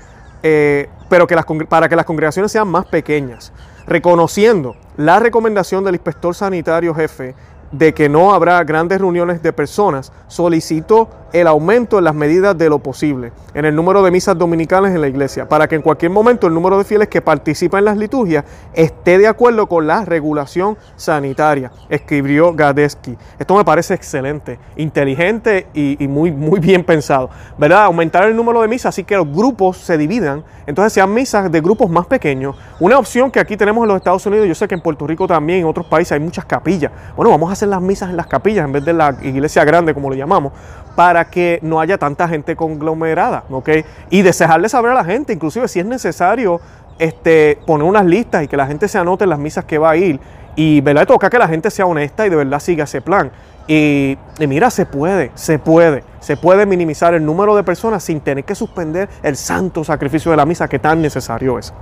eh, 0.41 0.89
pero 1.07 1.27
que 1.27 1.37
para 1.69 1.87
que 1.87 1.95
las 1.95 2.05
congregaciones 2.05 2.51
sean 2.51 2.67
más 2.67 2.87
pequeñas, 2.87 3.53
reconociendo 3.85 4.75
la 4.97 5.19
recomendación 5.19 5.83
del 5.83 5.95
inspector 5.95 6.33
sanitario 6.33 6.95
jefe 6.95 7.35
de 7.71 7.93
que 7.93 8.09
no 8.09 8.33
habrá 8.33 8.63
grandes 8.63 8.99
reuniones 8.99 9.43
de 9.43 9.53
personas, 9.53 10.11
solicitó 10.27 11.09
el 11.33 11.47
aumento 11.47 11.97
en 11.97 12.03
las 12.03 12.15
medidas 12.15 12.57
de 12.57 12.69
lo 12.69 12.79
posible 12.79 13.31
en 13.55 13.63
el 13.63 13.73
número 13.73 14.03
de 14.03 14.11
misas 14.11 14.37
dominicales 14.37 14.93
en 14.93 14.99
la 14.99 15.07
iglesia, 15.07 15.47
para 15.47 15.67
que 15.67 15.75
en 15.75 15.81
cualquier 15.81 16.11
momento 16.11 16.45
el 16.45 16.53
número 16.53 16.77
de 16.77 16.83
fieles 16.83 17.07
que 17.07 17.21
participan 17.21 17.79
en 17.79 17.85
las 17.85 17.97
liturgias 17.97 18.43
esté 18.73 19.17
de 19.17 19.27
acuerdo 19.27 19.67
con 19.67 19.87
la 19.87 20.03
regulación 20.03 20.77
sanitaria, 20.97 21.71
escribió 21.89 22.53
Gadesky. 22.53 23.17
Esto 23.39 23.55
me 23.55 23.63
parece 23.63 23.93
excelente, 23.93 24.59
inteligente 24.75 25.67
y, 25.73 26.05
muy, 26.07 26.31
muy 26.31 26.59
bien 26.59 26.83
pensado, 26.83 27.29
¿verdad? 27.57 27.85
Aumentar 27.85 28.25
el 28.25 28.35
número 28.35 28.61
de 28.61 28.67
misas, 28.67 28.89
así 28.89 29.05
que 29.05 29.15
los 29.15 29.31
grupos 29.31 29.77
se 29.77 29.97
dividan, 29.97 30.43
entonces 30.67 30.91
sean 30.91 31.13
misas 31.13 31.49
de 31.49 31.61
grupos 31.61 31.89
más 31.89 32.07
pequeños. 32.07 32.57
Una 32.81 32.99
opción 32.99 33.31
que 33.31 33.39
aquí 33.39 33.55
tenemos 33.55 33.83
en 33.83 33.87
los 33.87 33.97
Estados 33.97 34.25
Unidos, 34.25 34.49
yo 34.49 34.55
sé 34.55 34.67
que 34.67 34.75
en 34.75 34.81
Puerto 34.81 35.07
Rico 35.07 35.27
también, 35.27 35.59
en 35.59 35.65
otros 35.65 35.85
países 35.85 36.11
hay 36.11 36.19
muchas 36.19 36.43
capillas. 36.43 36.91
Bueno, 37.15 37.31
vamos 37.31 37.49
a 37.49 37.53
hacer 37.53 37.69
las 37.69 37.81
misas 37.81 38.09
en 38.09 38.17
las 38.17 38.27
capillas 38.27 38.65
en 38.65 38.73
vez 38.73 38.83
de 38.83 38.91
la 38.91 39.15
iglesia 39.21 39.63
grande, 39.63 39.93
como 39.93 40.09
le 40.09 40.17
llamamos, 40.17 40.51
para 40.95 41.25
que 41.25 41.59
no 41.61 41.79
haya 41.79 41.97
tanta 41.97 42.27
gente 42.27 42.55
conglomerada, 42.55 43.43
¿ok? 43.49 43.69
Y 44.09 44.21
desearle 44.21 44.69
saber 44.69 44.91
a 44.91 44.95
la 44.95 45.03
gente, 45.03 45.33
inclusive 45.33 45.67
si 45.67 45.79
es 45.79 45.85
necesario 45.85 46.61
este, 46.97 47.59
poner 47.65 47.87
unas 47.87 48.05
listas 48.05 48.43
y 48.43 48.47
que 48.47 48.57
la 48.57 48.65
gente 48.65 48.87
se 48.87 48.97
anote 48.97 49.25
en 49.25 49.29
las 49.29 49.39
misas 49.39 49.65
que 49.65 49.77
va 49.77 49.91
a 49.91 49.97
ir. 49.97 50.19
Y 50.55 50.79
¿verdad? 50.81 51.05
toca 51.05 51.29
que 51.29 51.37
la 51.37 51.49
gente 51.49 51.69
sea 51.69 51.85
honesta 51.85 52.25
y 52.25 52.29
de 52.29 52.37
verdad 52.37 52.59
siga 52.59 52.85
ese 52.85 53.01
plan. 53.01 53.31
Y, 53.67 54.17
mira, 54.39 54.69
se 54.69 54.85
puede, 54.85 55.31
se 55.35 55.59
puede, 55.59 56.03
se 56.19 56.37
puede 56.37 56.65
minimizar 56.65 57.13
el 57.13 57.25
número 57.25 57.55
de 57.55 57.63
personas 57.63 58.03
sin 58.03 58.21
tener 58.21 58.45
que 58.45 58.55
suspender 58.55 59.09
el 59.23 59.35
santo 59.35 59.83
sacrificio 59.83 60.31
de 60.31 60.37
la 60.37 60.45
misa 60.45 60.67
que 60.67 60.79
tan 60.79 61.01
necesario 61.01 61.59
es. 61.59 61.73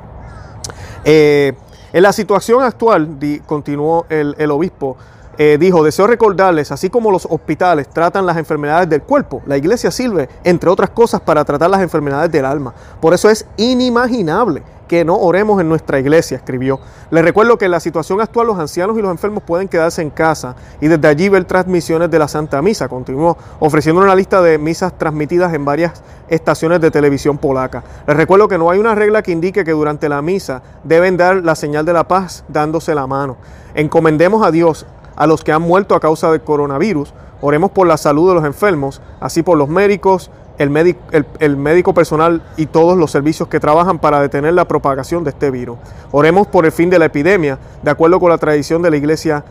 Eh, 1.06 1.54
en 1.92 2.02
la 2.02 2.14
situación 2.14 2.64
actual, 2.64 3.10
continuó 3.46 4.08
el 4.10 4.50
obispo, 4.50 4.98
eh, 5.38 5.58
dijo, 5.60 5.84
deseo 5.84 6.08
recordarles, 6.08 6.72
así 6.72 6.90
como 6.90 7.12
los 7.12 7.25
hospitales 7.30 7.90
tratan 7.90 8.25
las 8.25 8.38
enfermedades 8.38 8.90
del 8.90 9.02
cuerpo, 9.02 9.42
la 9.46 9.58
iglesia 9.58 9.92
sirve, 9.92 10.30
entre 10.44 10.70
otras 10.70 10.92
cosas, 10.92 11.22
para 11.22 11.44
tratar 11.44 11.70
las 11.70 11.82
enfermedades 11.82 12.32
del 12.32 12.46
alma. 12.46 12.74
Por 13.02 13.13
eso 13.13 13.30
es 13.30 13.46
inimaginable 13.58 14.63
que 14.88 15.06
no 15.06 15.16
oremos 15.16 15.60
en 15.60 15.70
nuestra 15.70 16.00
iglesia, 16.00 16.38
escribió. 16.38 16.80
Les 17.10 17.24
recuerdo 17.24 17.58
que 17.58 17.66
en 17.66 17.72
la 17.72 17.80
situación 17.80 18.22
actual 18.22 18.48
los 18.48 18.60
ancianos 18.60 18.96
y 18.98 19.02
los 19.02 19.10
enfermos 19.10 19.42
pueden 19.42 19.68
quedarse 19.68 20.02
en 20.02 20.12
casa 20.12 20.56
y 20.82 20.88
desde 20.88 21.08
allí 21.08 21.30
ver 21.30 21.46
transmisiones 21.46 22.12
de 22.12 22.20
la 22.20 22.28
Santa 22.28 22.62
Misa. 22.62 22.88
Continuó 22.88 23.38
ofreciendo 23.60 24.02
una 24.02 24.16
lista 24.16 24.42
de 24.42 24.58
misas 24.58 24.96
transmitidas 24.98 25.54
en 25.54 25.66
varias 25.66 26.04
estaciones 26.28 26.82
de 26.82 26.92
televisión 26.92 27.40
polaca. 27.40 27.84
Les 28.06 28.16
recuerdo 28.16 28.48
que 28.48 28.58
no 28.58 28.70
hay 28.70 28.80
una 28.80 28.94
regla 28.94 29.24
que 29.24 29.32
indique 29.32 29.63
que 29.63 29.72
durante 29.72 30.10
la 30.10 30.22
misa 30.22 30.62
deben 30.84 31.18
dar 31.18 31.38
la 31.38 31.56
señal 31.56 31.86
de 31.86 31.94
la 31.94 32.08
paz 32.08 32.44
dándose 32.48 32.94
la 32.94 33.08
mano. 33.08 33.38
Encomendemos 33.74 34.46
a 34.46 34.52
Dios 34.52 34.86
a 35.15 35.27
los 35.27 35.43
que 35.43 35.51
han 35.51 35.62
muerto 35.62 35.96
a 35.96 36.00
causa 36.00 36.32
del 36.32 36.41
coronavirus. 36.41 37.13
Oremos 37.41 37.72
por 37.72 37.88
la 37.88 37.98
salud 37.98 38.29
de 38.29 38.36
los 38.36 38.46
enfermos, 38.46 39.01
así 39.20 39.43
por 39.43 39.58
los 39.58 39.70
médicos, 39.70 40.32
el, 40.58 41.58
médico 41.58 41.93
personal 41.93 42.41
y 42.58 42.67
todos 42.67 42.98
los 42.98 43.12
servicios 43.12 43.50
que 43.50 43.60
trabajan 43.60 44.00
para 44.00 44.22
detener 44.22 44.53
la 44.53 44.67
propagación 44.67 45.24
de 45.24 45.32
este 45.32 45.51
virus. 45.51 45.77
Oremos 46.12 46.48
por 46.48 46.65
el 46.65 46.72
fin 46.72 46.89
de 46.89 47.00
la 47.00 47.05
epidemia, 47.05 47.58
de 47.82 47.91
acuerdo 47.91 48.20
con 48.20 48.29
la 48.29 48.38
tradición 48.38 48.82
de 48.82 48.91
la 48.91 48.98
Iglesia 48.98 49.43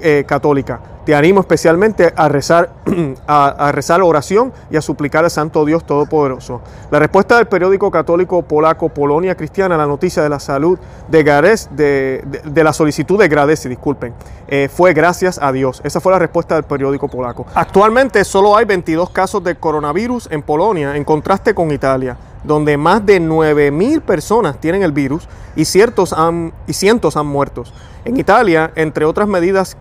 eh, 0.00 0.24
católica. 0.26 0.80
Te 1.04 1.14
animo 1.14 1.40
especialmente 1.40 2.12
a 2.14 2.28
rezar, 2.28 2.70
a, 3.26 3.72
rezar 3.72 4.02
oración 4.02 4.52
y 4.70 4.76
a 4.76 4.82
suplicar 4.82 5.24
al 5.24 5.30
Santo 5.30 5.64
Dios 5.64 5.84
Todopoderoso. 5.84 6.60
La 6.90 6.98
respuesta 6.98 7.36
del 7.36 7.46
periódico 7.46 7.90
católico 7.90 8.42
polaco 8.42 8.90
Polonia 8.90 9.34
Cristiana 9.34 9.74
a 9.74 9.78
la 9.78 9.86
noticia 9.86 10.22
de 10.22 10.28
la 10.28 10.38
salud 10.38 10.78
de 11.08 11.22
Gades, 11.22 11.70
de, 11.72 12.22
la 12.54 12.72
solicitud 12.72 13.18
de 13.18 13.28
Gradesi, 13.28 13.68
disculpen, 13.68 14.12
eh, 14.46 14.68
fue 14.72 14.92
gracias 14.92 15.38
a 15.40 15.52
Dios. 15.52 15.80
Esa 15.84 16.00
fue 16.00 16.12
la 16.12 16.18
respuesta 16.18 16.54
del 16.54 16.64
periódico 16.64 17.08
polaco. 17.08 17.46
Actualmente 17.54 18.22
solo 18.24 18.56
hay 18.56 18.66
22 18.66 19.10
casos 19.10 19.42
de 19.42 19.56
coronavirus 19.56 20.28
en 20.30 20.42
Polonia, 20.42 20.96
en 20.96 21.04
contraste 21.04 21.54
con 21.54 21.70
Italia 21.70 22.16
donde 22.44 22.76
más 22.76 23.04
de 23.04 23.20
9.000 23.20 24.00
personas 24.00 24.58
tienen 24.60 24.82
el 24.82 24.92
virus 24.92 25.28
y, 25.56 25.64
ciertos 25.64 26.12
han, 26.12 26.52
y 26.66 26.72
cientos 26.72 27.16
han 27.16 27.26
muerto. 27.26 27.64
En 28.04 28.16
Italia, 28.18 28.72
entre 28.76 29.04
otras 29.04 29.28
medidas, 29.28 29.76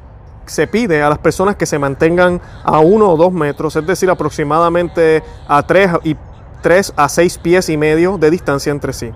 se 0.50 0.68
pide 0.68 1.02
a 1.02 1.10
las 1.10 1.20
personas 1.20 1.56
que 1.56 1.66
se 1.66 1.80
mantengan 1.80 2.42
a 2.64 2.80
uno 2.80 3.10
o 3.10 3.18
dos 3.18 3.32
metros, 3.32 3.76
es 3.76 3.86
decir, 3.86 4.10
aproximadamente 4.10 5.24
a 5.48 5.64
tres, 5.64 5.92
y, 6.04 6.16
tres 6.62 6.94
a 6.96 7.10
seis 7.10 7.38
pies 7.38 7.70
y 7.70 7.78
medio 7.78 8.18
de 8.18 8.30
distancia 8.30 8.72
entre 8.72 8.94
sí. 8.94 9.12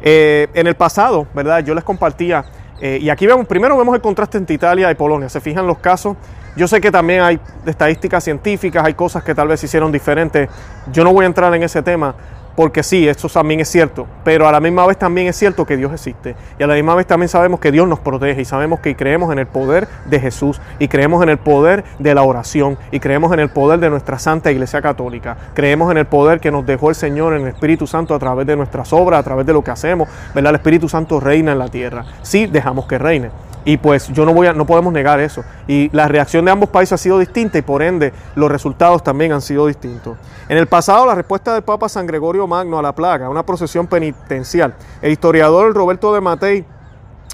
Eh, 0.00 0.48
en 0.54 0.66
el 0.66 0.76
pasado, 0.76 1.26
¿verdad? 1.34 1.60
Yo 1.60 1.74
les 1.74 1.84
compartía, 1.84 2.44
eh, 2.80 2.98
y 3.00 3.10
aquí 3.10 3.26
vemos, 3.26 3.46
primero 3.46 3.76
vemos 3.76 3.94
el 3.94 4.00
contraste 4.00 4.38
entre 4.38 4.54
Italia 4.54 4.90
y 4.90 4.94
Polonia, 4.94 5.28
se 5.28 5.40
fijan 5.40 5.66
los 5.66 5.78
casos. 5.78 6.16
Yo 6.56 6.66
sé 6.66 6.80
que 6.80 6.90
también 6.90 7.20
hay 7.20 7.38
estadísticas 7.66 8.24
científicas, 8.24 8.84
hay 8.84 8.94
cosas 8.94 9.22
que 9.22 9.34
tal 9.34 9.46
vez 9.46 9.60
se 9.60 9.66
hicieron 9.66 9.92
diferentes. 9.92 10.48
Yo 10.90 11.04
no 11.04 11.12
voy 11.12 11.24
a 11.24 11.26
entrar 11.26 11.54
en 11.54 11.62
ese 11.62 11.82
tema, 11.82 12.14
porque 12.58 12.82
sí, 12.82 13.06
eso 13.06 13.28
también 13.28 13.60
es 13.60 13.68
cierto, 13.68 14.08
pero 14.24 14.48
a 14.48 14.50
la 14.50 14.58
misma 14.58 14.84
vez 14.84 14.98
también 14.98 15.28
es 15.28 15.36
cierto 15.36 15.64
que 15.64 15.76
Dios 15.76 15.92
existe 15.92 16.34
y 16.58 16.62
a 16.64 16.66
la 16.66 16.74
misma 16.74 16.96
vez 16.96 17.06
también 17.06 17.28
sabemos 17.28 17.60
que 17.60 17.70
Dios 17.70 17.86
nos 17.86 18.00
protege 18.00 18.40
y 18.40 18.44
sabemos 18.44 18.80
que 18.80 18.96
creemos 18.96 19.32
en 19.32 19.38
el 19.38 19.46
poder 19.46 19.86
de 20.06 20.18
Jesús 20.18 20.60
y 20.80 20.88
creemos 20.88 21.22
en 21.22 21.28
el 21.28 21.38
poder 21.38 21.84
de 22.00 22.12
la 22.16 22.24
oración 22.24 22.76
y 22.90 22.98
creemos 22.98 23.32
en 23.32 23.38
el 23.38 23.48
poder 23.50 23.78
de 23.78 23.90
nuestra 23.90 24.18
Santa 24.18 24.50
Iglesia 24.50 24.82
Católica, 24.82 25.36
creemos 25.54 25.88
en 25.92 25.98
el 25.98 26.06
poder 26.06 26.40
que 26.40 26.50
nos 26.50 26.66
dejó 26.66 26.88
el 26.88 26.96
Señor 26.96 27.34
en 27.34 27.42
el 27.42 27.46
Espíritu 27.46 27.86
Santo 27.86 28.12
a 28.12 28.18
través 28.18 28.44
de 28.44 28.56
nuestras 28.56 28.92
obras, 28.92 29.20
a 29.20 29.22
través 29.22 29.46
de 29.46 29.52
lo 29.52 29.62
que 29.62 29.70
hacemos, 29.70 30.08
¿verdad? 30.34 30.50
El 30.50 30.56
Espíritu 30.56 30.88
Santo 30.88 31.20
reina 31.20 31.52
en 31.52 31.60
la 31.60 31.68
tierra, 31.68 32.06
sí 32.22 32.48
dejamos 32.48 32.86
que 32.86 32.98
reine. 32.98 33.30
Y 33.64 33.76
pues 33.76 34.08
yo 34.08 34.24
no 34.24 34.32
voy 34.32 34.46
a, 34.46 34.52
no 34.52 34.66
podemos 34.66 34.92
negar 34.92 35.20
eso. 35.20 35.44
Y 35.66 35.90
la 35.94 36.08
reacción 36.08 36.44
de 36.44 36.50
ambos 36.50 36.70
países 36.70 36.94
ha 36.94 36.98
sido 36.98 37.18
distinta 37.18 37.58
y 37.58 37.62
por 37.62 37.82
ende 37.82 38.12
los 38.34 38.50
resultados 38.50 39.02
también 39.02 39.32
han 39.32 39.42
sido 39.42 39.66
distintos. 39.66 40.16
En 40.48 40.56
el 40.56 40.66
pasado 40.66 41.06
la 41.06 41.14
respuesta 41.14 41.52
del 41.54 41.62
Papa 41.62 41.88
San 41.88 42.06
Gregorio 42.06 42.46
Magno 42.46 42.78
a 42.78 42.82
la 42.82 42.94
plaga, 42.94 43.28
una 43.28 43.44
procesión 43.44 43.86
penitencial. 43.86 44.74
El 45.02 45.12
historiador 45.12 45.74
Roberto 45.74 46.14
de 46.14 46.20
Matei 46.20 46.64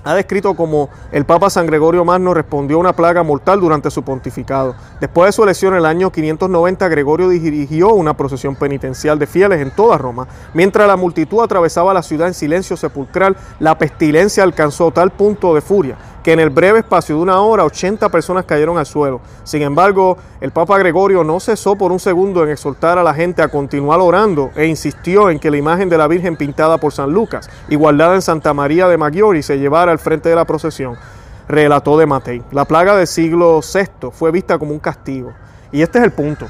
ha 0.04 0.14
descrito 0.14 0.54
como 0.54 0.90
el 1.12 1.24
Papa 1.24 1.48
San 1.48 1.66
Gregorio 1.66 2.04
Magno 2.04 2.34
respondió 2.34 2.76
a 2.76 2.80
una 2.80 2.92
plaga 2.92 3.22
mortal 3.22 3.58
durante 3.58 3.90
su 3.90 4.02
pontificado. 4.02 4.74
Después 5.00 5.28
de 5.28 5.32
su 5.32 5.42
elección 5.42 5.72
en 5.72 5.78
el 5.78 5.86
año 5.86 6.12
590, 6.12 6.88
Gregorio 6.88 7.30
dirigió 7.30 7.94
una 7.94 8.14
procesión 8.14 8.54
penitencial 8.54 9.18
de 9.18 9.26
fieles 9.26 9.62
en 9.62 9.70
toda 9.70 9.96
Roma. 9.96 10.28
Mientras 10.52 10.86
la 10.86 10.96
multitud 10.96 11.42
atravesaba 11.42 11.94
la 11.94 12.02
ciudad 12.02 12.28
en 12.28 12.34
silencio 12.34 12.76
sepulcral, 12.76 13.36
la 13.60 13.78
pestilencia 13.78 14.42
alcanzó 14.42 14.90
tal 14.90 15.10
punto 15.10 15.54
de 15.54 15.62
furia 15.62 15.96
que 16.24 16.32
en 16.32 16.40
el 16.40 16.48
breve 16.48 16.80
espacio 16.80 17.14
de 17.14 17.22
una 17.22 17.40
hora 17.40 17.64
80 17.64 18.08
personas 18.08 18.46
cayeron 18.46 18.78
al 18.78 18.86
suelo. 18.86 19.20
Sin 19.44 19.60
embargo, 19.60 20.16
el 20.40 20.50
Papa 20.50 20.78
Gregorio 20.78 21.22
no 21.22 21.38
cesó 21.38 21.76
por 21.76 21.92
un 21.92 22.00
segundo 22.00 22.42
en 22.42 22.50
exhortar 22.50 22.98
a 22.98 23.02
la 23.02 23.12
gente 23.12 23.42
a 23.42 23.48
continuar 23.48 24.00
orando 24.00 24.50
e 24.56 24.66
insistió 24.66 25.28
en 25.28 25.38
que 25.38 25.50
la 25.50 25.58
imagen 25.58 25.90
de 25.90 25.98
la 25.98 26.08
Virgen 26.08 26.36
pintada 26.36 26.78
por 26.78 26.92
San 26.92 27.12
Lucas 27.12 27.50
y 27.68 27.76
guardada 27.76 28.14
en 28.14 28.22
Santa 28.22 28.54
María 28.54 28.88
de 28.88 28.96
Maggiore 28.96 29.42
se 29.42 29.58
llevara 29.58 29.92
al 29.92 29.98
frente 29.98 30.30
de 30.30 30.34
la 30.34 30.46
procesión. 30.46 30.96
Relató 31.46 31.98
de 31.98 32.06
Matei. 32.06 32.42
La 32.52 32.64
plaga 32.64 32.96
del 32.96 33.06
siglo 33.06 33.60
VI 33.60 34.10
fue 34.10 34.30
vista 34.30 34.58
como 34.58 34.72
un 34.72 34.78
castigo. 34.78 35.34
Y 35.72 35.82
este 35.82 35.98
es 35.98 36.04
el 36.04 36.12
punto 36.12 36.46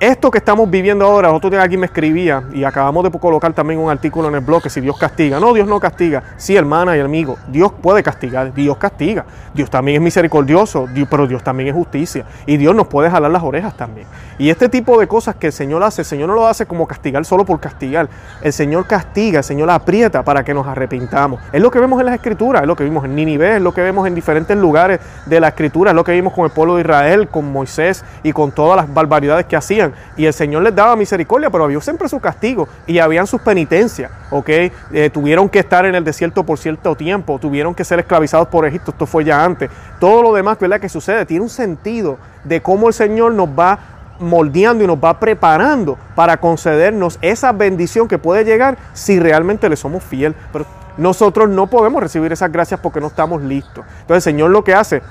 esto 0.00 0.30
que 0.30 0.38
estamos 0.38 0.70
viviendo 0.70 1.04
ahora, 1.04 1.30
otro 1.30 1.50
día 1.50 1.60
alguien 1.60 1.80
me 1.80 1.84
escribía 1.84 2.44
y 2.54 2.64
acabamos 2.64 3.04
de 3.04 3.10
colocar 3.10 3.52
también 3.52 3.78
un 3.78 3.90
artículo 3.90 4.28
en 4.28 4.34
el 4.34 4.40
blog 4.40 4.62
que 4.62 4.70
si 4.70 4.80
Dios 4.80 4.96
castiga. 4.98 5.38
No, 5.38 5.52
Dios 5.52 5.68
no 5.68 5.78
castiga. 5.78 6.22
Sí, 6.38 6.56
hermana 6.56 6.96
y 6.96 7.00
amigo, 7.00 7.36
Dios 7.48 7.70
puede 7.82 8.02
castigar, 8.02 8.54
Dios 8.54 8.78
castiga. 8.78 9.26
Dios 9.52 9.68
también 9.68 9.96
es 9.96 10.02
misericordioso, 10.02 10.88
pero 11.10 11.26
Dios 11.26 11.44
también 11.44 11.68
es 11.68 11.74
justicia. 11.74 12.24
Y 12.46 12.56
Dios 12.56 12.74
nos 12.74 12.86
puede 12.86 13.10
jalar 13.10 13.30
las 13.30 13.42
orejas 13.42 13.76
también. 13.76 14.06
Y 14.38 14.48
este 14.48 14.70
tipo 14.70 14.98
de 14.98 15.06
cosas 15.06 15.36
que 15.36 15.48
el 15.48 15.52
Señor 15.52 15.82
hace, 15.82 16.00
el 16.00 16.06
Señor 16.06 16.28
no 16.28 16.34
lo 16.34 16.46
hace 16.46 16.64
como 16.64 16.86
castigar 16.86 17.22
solo 17.26 17.44
por 17.44 17.60
castigar. 17.60 18.08
El 18.40 18.54
Señor 18.54 18.86
castiga, 18.86 19.40
el 19.40 19.44
Señor 19.44 19.68
aprieta 19.68 20.22
para 20.22 20.42
que 20.42 20.54
nos 20.54 20.66
arrepintamos. 20.66 21.42
Es 21.52 21.60
lo 21.60 21.70
que 21.70 21.78
vemos 21.78 22.00
en 22.00 22.06
las 22.06 22.14
Escrituras, 22.14 22.62
es 22.62 22.68
lo 22.68 22.74
que 22.74 22.84
vimos 22.84 23.04
en 23.04 23.14
Nínive, 23.14 23.56
es 23.56 23.62
lo 23.62 23.74
que 23.74 23.82
vemos 23.82 24.06
en 24.06 24.14
diferentes 24.14 24.56
lugares 24.56 24.98
de 25.26 25.40
la 25.40 25.48
Escritura, 25.48 25.90
es 25.90 25.94
lo 25.94 26.04
que 26.04 26.12
vimos 26.12 26.32
con 26.32 26.46
el 26.46 26.52
pueblo 26.52 26.76
de 26.76 26.80
Israel, 26.80 27.28
con 27.28 27.52
Moisés 27.52 28.02
y 28.22 28.32
con 28.32 28.50
todas 28.52 28.78
las 28.78 28.94
barbaridades 28.94 29.44
que 29.44 29.56
hacían 29.56 29.89
y 30.16 30.26
el 30.26 30.32
Señor 30.32 30.62
les 30.62 30.74
daba 30.74 30.96
misericordia, 30.96 31.50
pero 31.50 31.64
había 31.64 31.80
siempre 31.80 32.08
su 32.08 32.20
castigo 32.20 32.68
y 32.86 32.98
habían 32.98 33.26
sus 33.26 33.40
penitencias, 33.40 34.10
¿ok? 34.30 34.48
Eh, 34.48 35.10
tuvieron 35.12 35.48
que 35.48 35.60
estar 35.60 35.86
en 35.86 35.94
el 35.94 36.04
desierto 36.04 36.44
por 36.44 36.58
cierto 36.58 36.94
tiempo, 36.94 37.38
tuvieron 37.38 37.74
que 37.74 37.84
ser 37.84 38.00
esclavizados 38.00 38.48
por 38.48 38.66
Egipto, 38.66 38.90
esto 38.90 39.06
fue 39.06 39.24
ya 39.24 39.44
antes. 39.44 39.70
Todo 39.98 40.22
lo 40.22 40.32
demás, 40.32 40.58
¿verdad? 40.58 40.80
Que 40.80 40.88
sucede, 40.88 41.26
tiene 41.26 41.42
un 41.42 41.50
sentido 41.50 42.18
de 42.44 42.60
cómo 42.60 42.88
el 42.88 42.94
Señor 42.94 43.32
nos 43.32 43.48
va 43.48 43.78
moldeando 44.18 44.84
y 44.84 44.86
nos 44.86 44.98
va 44.98 45.18
preparando 45.18 45.98
para 46.14 46.36
concedernos 46.36 47.18
esa 47.22 47.52
bendición 47.52 48.06
que 48.06 48.18
puede 48.18 48.44
llegar 48.44 48.76
si 48.92 49.18
realmente 49.18 49.68
le 49.68 49.76
somos 49.76 50.04
fiel. 50.04 50.34
Pero 50.52 50.66
nosotros 50.96 51.48
no 51.48 51.66
podemos 51.66 52.02
recibir 52.02 52.32
esas 52.32 52.52
gracias 52.52 52.80
porque 52.80 53.00
no 53.00 53.06
estamos 53.06 53.42
listos. 53.42 53.84
Entonces 54.02 54.26
el 54.26 54.32
Señor 54.32 54.50
lo 54.50 54.62
que 54.62 54.74
hace, 54.74 55.02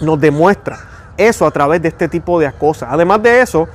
nos 0.00 0.20
demuestra 0.20 0.78
eso 1.16 1.46
a 1.46 1.50
través 1.50 1.82
de 1.82 1.88
este 1.88 2.08
tipo 2.08 2.40
de 2.40 2.50
cosas. 2.52 2.88
Además 2.90 3.22
de 3.22 3.40
eso, 3.40 3.68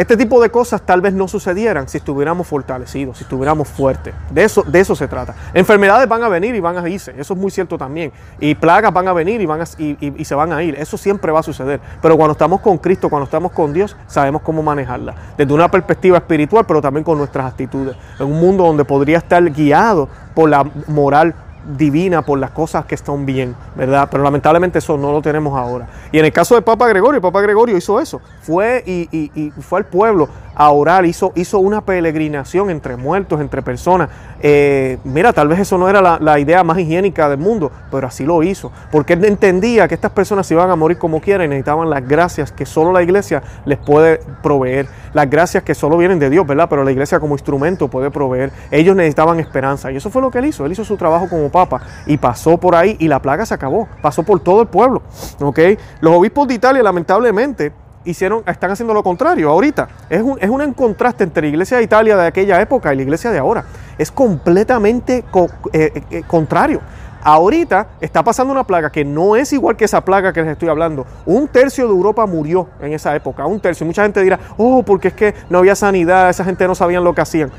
este 0.00 0.16
tipo 0.16 0.40
de 0.40 0.48
cosas 0.48 0.80
tal 0.80 1.02
vez 1.02 1.12
no 1.12 1.28
sucedieran 1.28 1.86
si 1.86 1.98
estuviéramos 1.98 2.46
fortalecidos, 2.46 3.18
si 3.18 3.24
estuviéramos 3.24 3.68
fuertes. 3.68 4.14
De 4.30 4.44
eso, 4.44 4.94
se 4.94 5.06
trata. 5.06 5.34
Enfermedades 5.52 6.08
van 6.08 6.22
a 6.22 6.30
venir 6.30 6.54
y 6.54 6.60
van 6.60 6.78
a 6.78 6.88
irse, 6.88 7.12
eso 7.18 7.34
es 7.34 7.38
muy 7.38 7.50
cierto 7.50 7.76
también. 7.76 8.10
Y 8.40 8.54
plagas 8.54 8.94
van 8.94 9.08
a 9.08 9.12
venir 9.12 9.42
y, 9.42 9.44
van 9.44 9.62
y, 9.76 10.24
se 10.24 10.34
van 10.34 10.54
a 10.54 10.62
ir, 10.62 10.74
eso 10.76 10.96
siempre 10.96 11.30
va 11.30 11.40
a 11.40 11.42
suceder. 11.42 11.80
Pero 12.00 12.16
cuando 12.16 12.32
estamos 12.32 12.62
con 12.62 12.78
Cristo, 12.78 13.10
cuando 13.10 13.24
estamos 13.24 13.52
con 13.52 13.74
Dios, 13.74 13.94
sabemos 14.06 14.40
cómo 14.40 14.62
manejarla. 14.62 15.14
Desde 15.36 15.52
una 15.52 15.70
perspectiva 15.70 16.16
espiritual, 16.16 16.64
pero 16.64 16.80
también 16.80 17.04
con 17.04 17.18
nuestras 17.18 17.44
actitudes. 17.44 17.94
En 18.18 18.24
un 18.24 18.40
mundo 18.40 18.64
donde 18.64 18.86
podría 18.86 19.18
estar 19.18 19.44
guiado 19.50 20.08
por 20.34 20.48
la 20.48 20.64
moral 20.86 21.34
divina 21.76 22.22
por 22.22 22.38
las 22.38 22.50
cosas 22.50 22.84
que 22.84 22.94
están 22.94 23.26
bien, 23.26 23.54
¿verdad? 23.76 24.08
Pero 24.10 24.22
lamentablemente 24.22 24.78
eso 24.78 24.96
no 24.96 25.12
lo 25.12 25.22
tenemos 25.22 25.58
ahora. 25.58 25.86
Y 26.12 26.18
en 26.18 26.24
el 26.24 26.32
caso 26.32 26.54
de 26.54 26.62
Papa 26.62 26.88
Gregorio, 26.88 27.20
Papa 27.20 27.40
Gregorio 27.40 27.76
hizo 27.76 28.00
eso, 28.00 28.20
fue 28.42 28.82
y, 28.86 29.52
fue 29.60 29.80
al 29.80 29.86
pueblo 29.86 30.28
a 30.54 30.70
orar, 30.70 31.06
hizo, 31.06 31.32
hizo 31.34 31.58
una 31.58 31.80
peregrinación 31.80 32.70
entre 32.70 32.96
muertos, 32.96 33.40
entre 33.40 33.62
personas. 33.62 34.08
Eh, 34.42 34.98
mira, 35.04 35.32
tal 35.32 35.48
vez 35.48 35.58
eso 35.60 35.76
no 35.78 35.88
era 35.88 36.18
la, 36.18 36.38
idea 36.38 36.64
más 36.64 36.78
higiénica 36.78 37.28
del 37.28 37.38
mundo, 37.38 37.70
pero 37.90 38.06
así 38.06 38.24
lo 38.24 38.42
hizo, 38.42 38.72
porque 38.90 39.12
él 39.12 39.24
entendía 39.24 39.86
que 39.86 39.94
estas 39.94 40.12
personas 40.12 40.46
se 40.46 40.54
iban 40.54 40.70
a 40.70 40.76
morir 40.76 40.96
como 40.96 41.20
quieran 41.20 41.46
y 41.46 41.48
necesitaban 41.50 41.90
las 41.90 42.06
gracias 42.06 42.50
que 42.50 42.64
solo 42.64 42.92
la 42.92 43.02
iglesia 43.02 43.42
les 43.66 43.78
puede 43.78 44.20
proveer, 44.42 44.86
las 45.12 45.28
gracias 45.28 45.62
que 45.62 45.74
solo 45.74 45.98
vienen 45.98 46.18
de 46.18 46.30
Dios, 46.30 46.46
¿verdad? 46.46 46.68
Pero 46.70 46.84
la 46.84 46.92
iglesia 46.92 47.20
como 47.20 47.34
instrumento 47.34 47.88
puede 47.88 48.10
proveer. 48.10 48.50
Ellos 48.70 48.96
necesitaban 48.96 49.40
esperanza 49.40 49.92
y 49.92 49.96
eso 49.96 50.08
fue 50.08 50.22
lo 50.22 50.30
que 50.30 50.38
él 50.38 50.46
hizo, 50.46 50.64
él 50.64 50.72
hizo 50.72 50.84
su 50.84 50.96
trabajo 50.96 51.28
como 51.28 51.50
papa 51.50 51.82
y 52.06 52.16
pasó 52.16 52.56
por 52.56 52.74
ahí 52.74 52.96
y 52.98 53.08
la 53.08 53.20
plaga 53.20 53.44
se 53.44 53.54
acabó, 53.54 53.88
pasó 54.00 54.22
por 54.22 54.40
todo 54.40 54.62
el 54.62 54.68
pueblo, 54.68 55.02
¿ok? 55.40 55.58
Los 56.00 56.14
obispos 56.14 56.48
de 56.48 56.54
Italia 56.54 56.82
lamentablemente 56.82 57.72
hicieron, 58.04 58.42
están 58.46 58.70
haciendo 58.70 58.94
lo 58.94 59.02
contrario 59.02 59.50
ahorita. 59.50 59.88
Es 60.08 60.22
un, 60.22 60.38
es 60.40 60.48
un 60.48 60.72
contraste 60.72 61.24
entre 61.24 61.42
la 61.42 61.48
iglesia 61.48 61.78
de 61.78 61.82
Italia 61.82 62.16
de 62.16 62.26
aquella 62.26 62.60
época 62.60 62.92
y 62.92 62.96
la 62.96 63.02
iglesia 63.02 63.30
de 63.30 63.38
ahora. 63.38 63.64
Es 63.98 64.10
completamente 64.10 65.24
eh, 65.34 65.48
eh, 65.72 66.02
eh, 66.10 66.22
contrario. 66.26 66.80
Ahorita 67.22 67.88
está 68.00 68.24
pasando 68.24 68.50
una 68.50 68.64
plaga 68.64 68.90
que 68.90 69.04
no 69.04 69.36
es 69.36 69.52
igual 69.52 69.76
que 69.76 69.84
esa 69.84 70.02
plaga 70.02 70.32
que 70.32 70.40
les 70.40 70.52
estoy 70.52 70.70
hablando. 70.70 71.06
Un 71.26 71.48
tercio 71.48 71.84
de 71.84 71.90
Europa 71.90 72.24
murió 72.24 72.68
en 72.80 72.94
esa 72.94 73.14
época, 73.14 73.44
un 73.44 73.60
tercio. 73.60 73.84
Mucha 73.84 74.02
gente 74.04 74.22
dirá, 74.22 74.40
oh, 74.56 74.82
porque 74.82 75.08
es 75.08 75.14
que 75.14 75.34
no 75.50 75.58
había 75.58 75.74
sanidad, 75.74 76.30
esa 76.30 76.44
gente 76.44 76.66
no 76.66 76.74
sabían 76.74 77.04
lo 77.04 77.14
que 77.14 77.20
hacían. 77.20 77.50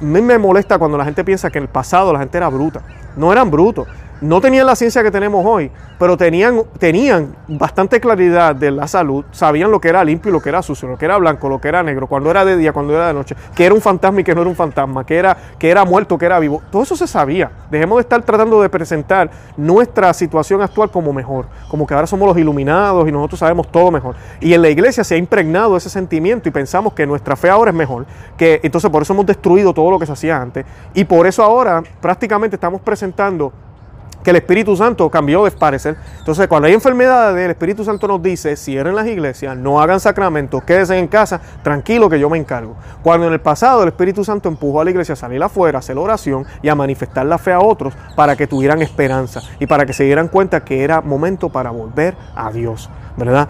A 0.00 0.04
mí 0.04 0.22
me 0.22 0.38
molesta 0.38 0.78
cuando 0.78 0.96
la 0.96 1.04
gente 1.04 1.24
piensa 1.24 1.50
que 1.50 1.58
en 1.58 1.64
el 1.64 1.68
pasado 1.68 2.12
la 2.12 2.20
gente 2.20 2.38
era 2.38 2.48
bruta. 2.48 2.82
No 3.16 3.32
eran 3.32 3.50
brutos 3.50 3.88
no 4.20 4.40
tenían 4.40 4.66
la 4.66 4.76
ciencia 4.76 5.02
que 5.02 5.10
tenemos 5.10 5.44
hoy, 5.46 5.70
pero 5.98 6.16
tenían, 6.16 6.62
tenían 6.78 7.34
bastante 7.48 8.00
claridad 8.00 8.54
de 8.54 8.70
la 8.70 8.86
salud, 8.86 9.24
sabían 9.30 9.70
lo 9.70 9.80
que 9.80 9.88
era 9.88 10.04
limpio 10.04 10.30
y 10.30 10.32
lo 10.32 10.40
que 10.40 10.48
era 10.50 10.62
sucio, 10.62 10.88
lo 10.88 10.98
que 10.98 11.04
era 11.06 11.16
blanco, 11.18 11.48
lo 11.48 11.60
que 11.60 11.68
era 11.68 11.82
negro, 11.82 12.06
cuando 12.06 12.30
era 12.30 12.44
de 12.44 12.56
día, 12.56 12.72
cuando 12.72 12.94
era 12.94 13.08
de 13.08 13.14
noche, 13.14 13.34
que 13.54 13.64
era 13.64 13.74
un 13.74 13.80
fantasma 13.80 14.20
y 14.20 14.24
que 14.24 14.34
no 14.34 14.42
era 14.42 14.50
un 14.50 14.56
fantasma, 14.56 15.04
que 15.04 15.16
era, 15.16 15.36
que 15.58 15.70
era 15.70 15.84
muerto, 15.84 16.18
que 16.18 16.26
era 16.26 16.38
vivo. 16.38 16.62
Todo 16.70 16.82
eso 16.82 16.96
se 16.96 17.06
sabía. 17.06 17.50
Dejemos 17.70 17.96
de 17.96 18.02
estar 18.02 18.22
tratando 18.22 18.60
de 18.60 18.68
presentar 18.68 19.30
nuestra 19.56 20.12
situación 20.12 20.62
actual 20.62 20.90
como 20.90 21.12
mejor, 21.12 21.46
como 21.68 21.86
que 21.86 21.94
ahora 21.94 22.06
somos 22.06 22.28
los 22.28 22.36
iluminados 22.36 23.08
y 23.08 23.12
nosotros 23.12 23.40
sabemos 23.40 23.70
todo 23.70 23.90
mejor. 23.90 24.16
Y 24.40 24.54
en 24.54 24.62
la 24.62 24.68
iglesia 24.68 25.04
se 25.04 25.14
ha 25.14 25.18
impregnado 25.18 25.76
ese 25.76 25.88
sentimiento 25.88 26.48
y 26.48 26.52
pensamos 26.52 26.92
que 26.92 27.06
nuestra 27.06 27.36
fe 27.36 27.48
ahora 27.48 27.70
es 27.70 27.76
mejor, 27.76 28.06
que 28.36 28.60
entonces 28.62 28.90
por 28.90 29.02
eso 29.02 29.12
hemos 29.12 29.26
destruido 29.26 29.72
todo 29.72 29.90
lo 29.90 29.98
que 29.98 30.06
se 30.06 30.12
hacía 30.12 30.40
antes 30.40 30.64
y 30.94 31.04
por 31.04 31.26
eso 31.26 31.42
ahora 31.42 31.82
prácticamente 32.00 32.56
estamos 32.56 32.80
presentando 32.80 33.52
que 34.22 34.30
el 34.30 34.36
Espíritu 34.36 34.76
Santo 34.76 35.08
cambió 35.10 35.44
de 35.44 35.50
parecer. 35.50 35.96
Entonces, 36.18 36.46
cuando 36.48 36.68
hay 36.68 36.74
enfermedades, 36.74 37.44
el 37.44 37.50
Espíritu 37.50 37.84
Santo 37.84 38.06
nos 38.06 38.22
dice, 38.22 38.56
cierren 38.56 38.94
las 38.94 39.06
iglesias, 39.06 39.56
no 39.56 39.80
hagan 39.80 40.00
sacramentos, 40.00 40.62
quédense 40.64 40.98
en 40.98 41.08
casa, 41.08 41.40
tranquilo 41.62 42.08
que 42.08 42.20
yo 42.20 42.28
me 42.28 42.38
encargo. 42.38 42.76
Cuando 43.02 43.26
en 43.26 43.32
el 43.32 43.40
pasado 43.40 43.82
el 43.82 43.88
Espíritu 43.88 44.24
Santo 44.24 44.48
empujó 44.48 44.80
a 44.80 44.84
la 44.84 44.90
iglesia 44.90 45.14
a 45.14 45.16
salir 45.16 45.42
afuera, 45.42 45.78
a 45.78 45.80
hacer 45.80 45.96
oración 45.96 46.44
y 46.62 46.68
a 46.68 46.74
manifestar 46.74 47.26
la 47.26 47.38
fe 47.38 47.52
a 47.52 47.60
otros 47.60 47.94
para 48.14 48.36
que 48.36 48.46
tuvieran 48.46 48.82
esperanza 48.82 49.42
y 49.58 49.66
para 49.66 49.86
que 49.86 49.92
se 49.92 50.04
dieran 50.04 50.28
cuenta 50.28 50.64
que 50.64 50.84
era 50.84 51.00
momento 51.00 51.48
para 51.48 51.70
volver 51.70 52.14
a 52.34 52.52
Dios, 52.52 52.90
¿verdad? 53.16 53.48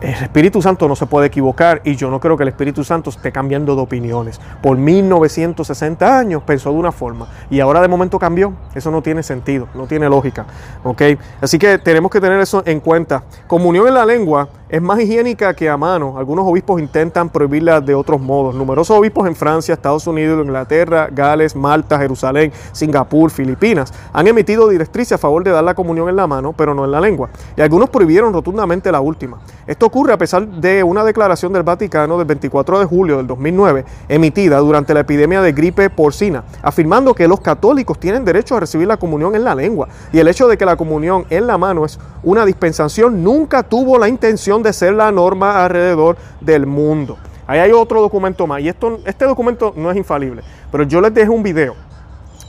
El 0.00 0.10
Espíritu 0.10 0.60
Santo 0.60 0.88
no 0.88 0.96
se 0.96 1.06
puede 1.06 1.28
equivocar 1.28 1.80
y 1.84 1.96
yo 1.96 2.10
no 2.10 2.20
creo 2.20 2.36
que 2.36 2.42
el 2.42 2.50
Espíritu 2.50 2.84
Santo 2.84 3.10
esté 3.10 3.32
cambiando 3.32 3.74
de 3.74 3.82
opiniones. 3.82 4.40
Por 4.62 4.76
1960 4.76 6.18
años 6.18 6.42
pensó 6.42 6.70
de 6.70 6.76
una 6.76 6.92
forma 6.92 7.28
y 7.48 7.60
ahora 7.60 7.80
de 7.80 7.88
momento 7.88 8.18
cambió. 8.18 8.52
Eso 8.74 8.90
no 8.90 9.02
tiene 9.02 9.22
sentido, 9.22 9.68
no 9.74 9.86
tiene 9.86 10.08
lógica. 10.08 10.46
¿ok? 10.84 11.02
Así 11.40 11.58
que 11.58 11.78
tenemos 11.78 12.10
que 12.10 12.20
tener 12.20 12.40
eso 12.40 12.62
en 12.66 12.80
cuenta. 12.80 13.24
Comunión 13.46 13.88
en 13.88 13.94
la 13.94 14.04
lengua 14.04 14.48
es 14.68 14.82
más 14.82 15.00
higiénica 15.00 15.54
que 15.54 15.68
a 15.68 15.76
mano. 15.76 16.18
Algunos 16.18 16.46
obispos 16.46 16.80
intentan 16.80 17.28
prohibirla 17.28 17.80
de 17.80 17.94
otros 17.94 18.20
modos. 18.20 18.54
Numerosos 18.54 18.98
obispos 18.98 19.26
en 19.26 19.36
Francia, 19.36 19.74
Estados 19.74 20.06
Unidos, 20.06 20.44
Inglaterra, 20.44 21.08
Gales, 21.10 21.54
Malta, 21.54 21.98
Jerusalén, 21.98 22.52
Singapur, 22.72 23.30
Filipinas 23.30 23.92
han 24.12 24.26
emitido 24.26 24.68
directrices 24.68 25.12
a 25.12 25.18
favor 25.18 25.44
de 25.44 25.50
dar 25.50 25.64
la 25.64 25.74
comunión 25.74 26.08
en 26.08 26.16
la 26.16 26.26
mano, 26.26 26.52
pero 26.52 26.74
no 26.74 26.84
en 26.84 26.90
la 26.90 27.00
lengua. 27.00 27.28
Y 27.56 27.60
algunos 27.60 27.90
prohibieron 27.90 28.32
rotundamente 28.32 28.90
la 28.90 29.00
última. 29.00 29.38
Esto 29.66 29.85
ocurre 29.86 30.12
a 30.12 30.18
pesar 30.18 30.46
de 30.46 30.82
una 30.82 31.04
declaración 31.04 31.52
del 31.52 31.62
Vaticano 31.62 32.18
del 32.18 32.26
24 32.26 32.80
de 32.80 32.84
julio 32.84 33.16
del 33.16 33.26
2009 33.26 33.84
emitida 34.08 34.58
durante 34.58 34.94
la 34.94 35.00
epidemia 35.00 35.40
de 35.40 35.52
gripe 35.52 35.88
porcina, 35.90 36.44
afirmando 36.62 37.14
que 37.14 37.28
los 37.28 37.40
católicos 37.40 37.98
tienen 37.98 38.24
derecho 38.24 38.56
a 38.56 38.60
recibir 38.60 38.86
la 38.86 38.96
comunión 38.96 39.34
en 39.34 39.44
la 39.44 39.54
lengua. 39.54 39.88
Y 40.12 40.18
el 40.18 40.28
hecho 40.28 40.48
de 40.48 40.58
que 40.58 40.66
la 40.66 40.76
comunión 40.76 41.24
en 41.30 41.46
la 41.46 41.58
mano 41.58 41.84
es 41.84 41.98
una 42.22 42.44
dispensación 42.44 43.22
nunca 43.22 43.62
tuvo 43.62 43.98
la 43.98 44.08
intención 44.08 44.62
de 44.62 44.72
ser 44.72 44.94
la 44.94 45.10
norma 45.10 45.64
alrededor 45.64 46.16
del 46.40 46.66
mundo. 46.66 47.16
Ahí 47.46 47.60
hay 47.60 47.72
otro 47.72 48.00
documento 48.00 48.46
más, 48.46 48.60
y 48.60 48.68
esto, 48.68 48.98
este 49.04 49.24
documento 49.24 49.72
no 49.76 49.90
es 49.90 49.96
infalible, 49.96 50.42
pero 50.72 50.82
yo 50.82 51.00
les 51.00 51.14
dejo 51.14 51.32
un 51.32 51.44
video. 51.44 51.74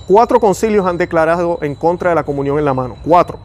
Cuatro 0.08 0.39
concilios 0.39 0.88
han 0.88 0.98
declarado 0.98 1.60
en 1.62 1.75
contra 1.75 2.10
de 2.10 2.15
la 2.15 2.24
comunión 2.24 2.58
en 2.58 2.65
la 2.65 2.74
mano, 2.74 2.96
cuatro. 3.03 3.39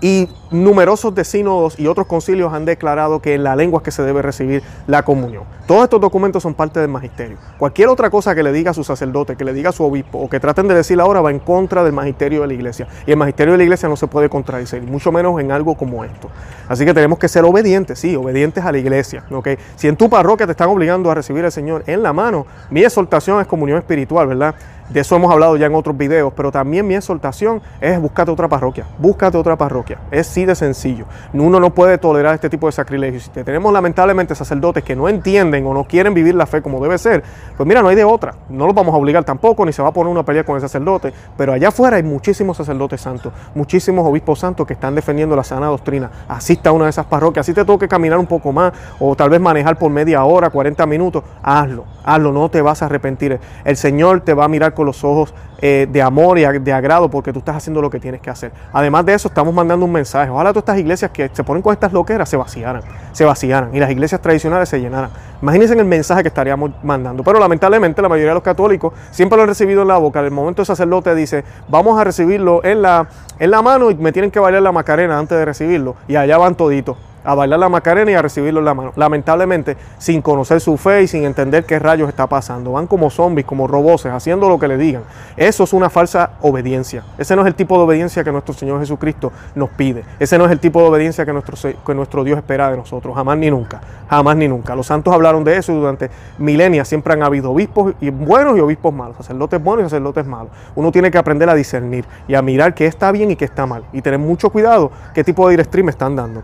Y 0.00 0.28
numerosos 0.50 1.14
de 1.14 1.24
sínodos 1.24 1.78
y 1.78 1.86
otros 1.86 2.06
concilios 2.06 2.52
han 2.52 2.64
declarado 2.64 3.20
que 3.20 3.34
en 3.34 3.44
la 3.44 3.54
lengua 3.54 3.78
es 3.78 3.84
que 3.84 3.90
se 3.90 4.02
debe 4.02 4.22
recibir 4.22 4.62
la 4.86 5.02
comunión. 5.02 5.44
Todos 5.66 5.84
estos 5.84 6.00
documentos 6.00 6.42
son 6.42 6.54
parte 6.54 6.80
del 6.80 6.88
magisterio. 6.88 7.36
Cualquier 7.58 7.88
otra 7.88 8.10
cosa 8.10 8.34
que 8.34 8.42
le 8.42 8.50
diga 8.50 8.72
a 8.72 8.74
su 8.74 8.82
sacerdote, 8.82 9.36
que 9.36 9.44
le 9.44 9.52
diga 9.52 9.70
a 9.70 9.72
su 9.72 9.84
obispo 9.84 10.18
o 10.18 10.28
que 10.28 10.40
traten 10.40 10.66
de 10.66 10.74
decir 10.74 11.00
ahora 11.00 11.20
va 11.20 11.30
en 11.30 11.38
contra 11.38 11.84
del 11.84 11.92
magisterio 11.92 12.40
de 12.40 12.48
la 12.48 12.54
iglesia. 12.54 12.88
Y 13.06 13.12
el 13.12 13.16
magisterio 13.16 13.52
de 13.52 13.58
la 13.58 13.64
iglesia 13.64 13.88
no 13.88 13.96
se 13.96 14.08
puede 14.08 14.28
contradecir, 14.28 14.82
mucho 14.82 15.12
menos 15.12 15.38
en 15.40 15.52
algo 15.52 15.76
como 15.76 16.02
esto. 16.02 16.28
Así 16.68 16.84
que 16.84 16.94
tenemos 16.94 17.18
que 17.18 17.28
ser 17.28 17.44
obedientes, 17.44 17.98
sí, 17.98 18.16
obedientes 18.16 18.64
a 18.64 18.72
la 18.72 18.78
iglesia. 18.78 19.24
¿okay? 19.30 19.58
Si 19.76 19.86
en 19.86 19.96
tu 19.96 20.10
parroquia 20.10 20.46
te 20.46 20.52
están 20.52 20.70
obligando 20.70 21.10
a 21.10 21.14
recibir 21.14 21.44
al 21.44 21.52
Señor 21.52 21.84
en 21.86 22.02
la 22.02 22.12
mano, 22.12 22.46
mi 22.70 22.82
exhortación 22.82 23.40
es 23.40 23.46
comunión 23.46 23.78
espiritual, 23.78 24.26
¿verdad? 24.26 24.54
De 24.90 24.98
eso 24.98 25.14
hemos 25.14 25.30
hablado 25.30 25.56
ya 25.56 25.66
en 25.66 25.74
otros 25.76 25.96
videos, 25.96 26.32
pero 26.34 26.50
también 26.50 26.84
mi 26.84 26.96
exhortación 26.96 27.62
es 27.80 28.00
búscate 28.00 28.32
otra 28.32 28.48
parroquia, 28.48 28.86
búscate 28.98 29.38
otra 29.38 29.56
parroquia. 29.56 29.98
Es 30.10 30.26
sí 30.26 30.44
de 30.44 30.56
sencillo. 30.56 31.04
Uno 31.32 31.60
no 31.60 31.70
puede 31.72 31.96
tolerar 31.96 32.34
este 32.34 32.50
tipo 32.50 32.66
de 32.66 32.72
sacrilegios. 32.72 33.22
Si 33.22 33.30
tenemos 33.30 33.72
lamentablemente 33.72 34.34
sacerdotes 34.34 34.82
que 34.82 34.96
no 34.96 35.08
entienden 35.08 35.64
o 35.64 35.72
no 35.74 35.84
quieren 35.84 36.12
vivir 36.12 36.34
la 36.34 36.44
fe 36.44 36.60
como 36.60 36.82
debe 36.82 36.98
ser, 36.98 37.22
pues 37.56 37.68
mira, 37.68 37.82
no 37.82 37.88
hay 37.88 37.94
de 37.94 38.02
otra. 38.02 38.34
No 38.48 38.66
los 38.66 38.74
vamos 38.74 38.92
a 38.92 38.98
obligar 38.98 39.22
tampoco, 39.22 39.64
ni 39.64 39.72
se 39.72 39.80
va 39.80 39.90
a 39.90 39.92
poner 39.92 40.10
una 40.10 40.24
pelea 40.24 40.42
con 40.42 40.56
el 40.56 40.60
sacerdote. 40.60 41.12
Pero 41.36 41.52
allá 41.52 41.68
afuera 41.68 41.96
hay 41.96 42.02
muchísimos 42.02 42.56
sacerdotes 42.56 43.00
santos, 43.00 43.32
muchísimos 43.54 44.04
obispos 44.04 44.40
santos 44.40 44.66
que 44.66 44.72
están 44.72 44.96
defendiendo 44.96 45.36
la 45.36 45.44
sana 45.44 45.68
doctrina. 45.68 46.10
Asista 46.26 46.70
a 46.70 46.72
una 46.72 46.86
de 46.86 46.90
esas 46.90 47.06
parroquias, 47.06 47.46
así 47.46 47.54
te 47.54 47.64
toque 47.64 47.86
caminar 47.86 48.18
un 48.18 48.26
poco 48.26 48.50
más 48.50 48.72
o 48.98 49.14
tal 49.14 49.30
vez 49.30 49.40
manejar 49.40 49.78
por 49.78 49.92
media 49.92 50.24
hora, 50.24 50.50
40 50.50 50.84
minutos, 50.86 51.22
hazlo, 51.44 51.84
hazlo, 52.04 52.32
no 52.32 52.48
te 52.48 52.60
vas 52.60 52.82
a 52.82 52.86
arrepentir. 52.86 53.38
El 53.64 53.76
Señor 53.76 54.22
te 54.22 54.34
va 54.34 54.46
a 54.46 54.48
mirar 54.48 54.74
los 54.84 55.04
ojos 55.04 55.34
eh, 55.62 55.86
de 55.90 56.00
amor 56.00 56.38
y 56.38 56.42
de 56.42 56.72
agrado 56.72 57.10
porque 57.10 57.32
tú 57.32 57.40
estás 57.40 57.56
haciendo 57.56 57.82
lo 57.82 57.90
que 57.90 58.00
tienes 58.00 58.20
que 58.20 58.30
hacer. 58.30 58.52
Además 58.72 59.04
de 59.04 59.14
eso, 59.14 59.28
estamos 59.28 59.52
mandando 59.52 59.84
un 59.84 59.92
mensaje. 59.92 60.30
Ojalá 60.30 60.50
todas 60.50 60.62
estas 60.62 60.78
iglesias 60.78 61.10
que 61.10 61.30
se 61.32 61.44
ponen 61.44 61.62
con 61.62 61.72
estas 61.72 61.92
loqueras 61.92 62.28
se 62.28 62.36
vaciaran, 62.36 62.82
se 63.12 63.24
vaciaran 63.24 63.74
y 63.74 63.80
las 63.80 63.90
iglesias 63.90 64.20
tradicionales 64.20 64.68
se 64.68 64.80
llenaran. 64.80 65.10
Imagínense 65.42 65.74
el 65.74 65.84
mensaje 65.84 66.22
que 66.22 66.28
estaríamos 66.28 66.70
mandando. 66.82 67.22
Pero 67.22 67.38
lamentablemente 67.38 68.00
la 68.00 68.08
mayoría 68.08 68.30
de 68.30 68.34
los 68.34 68.42
católicos 68.42 68.92
siempre 69.10 69.36
lo 69.36 69.42
han 69.42 69.48
recibido 69.48 69.82
en 69.82 69.88
la 69.88 69.98
boca. 69.98 70.20
El 70.20 70.30
momento 70.30 70.62
el 70.62 70.66
sacerdote 70.66 71.14
dice, 71.14 71.44
vamos 71.68 71.98
a 71.98 72.04
recibirlo 72.04 72.64
en 72.64 72.82
la, 72.82 73.08
en 73.38 73.50
la 73.50 73.62
mano 73.62 73.90
y 73.90 73.94
me 73.94 74.12
tienen 74.12 74.30
que 74.30 74.40
bailar 74.40 74.62
la 74.62 74.72
macarena 74.72 75.18
antes 75.18 75.36
de 75.36 75.44
recibirlo. 75.44 75.96
Y 76.08 76.16
allá 76.16 76.38
van 76.38 76.54
toditos 76.54 76.96
a 77.24 77.34
bailar 77.34 77.58
la 77.58 77.68
Macarena 77.68 78.10
y 78.10 78.14
a 78.14 78.22
recibirlo 78.22 78.60
en 78.60 78.64
la 78.66 78.74
mano. 78.74 78.92
Lamentablemente, 78.96 79.76
sin 79.98 80.22
conocer 80.22 80.60
su 80.60 80.76
fe 80.76 81.02
y 81.02 81.06
sin 81.06 81.24
entender 81.24 81.64
qué 81.64 81.78
rayos 81.78 82.08
está 82.08 82.26
pasando. 82.26 82.72
Van 82.72 82.86
como 82.86 83.10
zombies, 83.10 83.46
como 83.46 83.66
roboses, 83.66 84.12
haciendo 84.12 84.48
lo 84.48 84.58
que 84.58 84.68
le 84.68 84.76
digan. 84.76 85.02
Eso 85.36 85.64
es 85.64 85.72
una 85.72 85.90
falsa 85.90 86.32
obediencia. 86.40 87.04
Ese 87.18 87.36
no 87.36 87.42
es 87.42 87.48
el 87.48 87.54
tipo 87.54 87.76
de 87.76 87.84
obediencia 87.84 88.24
que 88.24 88.32
nuestro 88.32 88.54
Señor 88.54 88.80
Jesucristo 88.80 89.32
nos 89.54 89.70
pide. 89.70 90.04
Ese 90.18 90.38
no 90.38 90.46
es 90.46 90.50
el 90.50 90.60
tipo 90.60 90.80
de 90.80 90.88
obediencia 90.88 91.24
que 91.24 91.32
nuestro, 91.32 91.56
que 91.86 91.94
nuestro 91.94 92.24
Dios 92.24 92.38
espera 92.38 92.70
de 92.70 92.76
nosotros. 92.76 93.14
Jamás 93.14 93.38
ni 93.38 93.50
nunca. 93.50 93.80
Jamás 94.08 94.36
ni 94.36 94.48
nunca. 94.48 94.74
Los 94.74 94.86
santos 94.86 95.12
hablaron 95.14 95.44
de 95.44 95.56
eso 95.56 95.72
y 95.72 95.76
durante 95.76 96.10
milenias 96.38 96.88
siempre 96.88 97.12
han 97.12 97.22
habido 97.22 97.50
obispos 97.52 97.94
y 98.00 98.10
buenos 98.10 98.56
y 98.56 98.60
obispos 98.60 98.92
malos. 98.92 99.16
Sacerdotes 99.18 99.62
buenos 99.62 99.86
y 99.86 99.90
sacerdotes 99.90 100.26
malos. 100.26 100.52
Uno 100.74 100.90
tiene 100.90 101.10
que 101.10 101.18
aprender 101.18 101.48
a 101.48 101.54
discernir 101.54 102.04
y 102.26 102.34
a 102.34 102.42
mirar 102.42 102.74
qué 102.74 102.86
está 102.86 103.12
bien 103.12 103.30
y 103.30 103.36
qué 103.36 103.44
está 103.44 103.66
mal. 103.66 103.84
Y 103.92 104.02
tener 104.02 104.18
mucho 104.18 104.50
cuidado 104.50 104.90
qué 105.14 105.24
tipo 105.24 105.46
de 105.46 105.52
directriz 105.52 105.84
me 105.84 105.90
están 105.90 106.16
dando. 106.16 106.42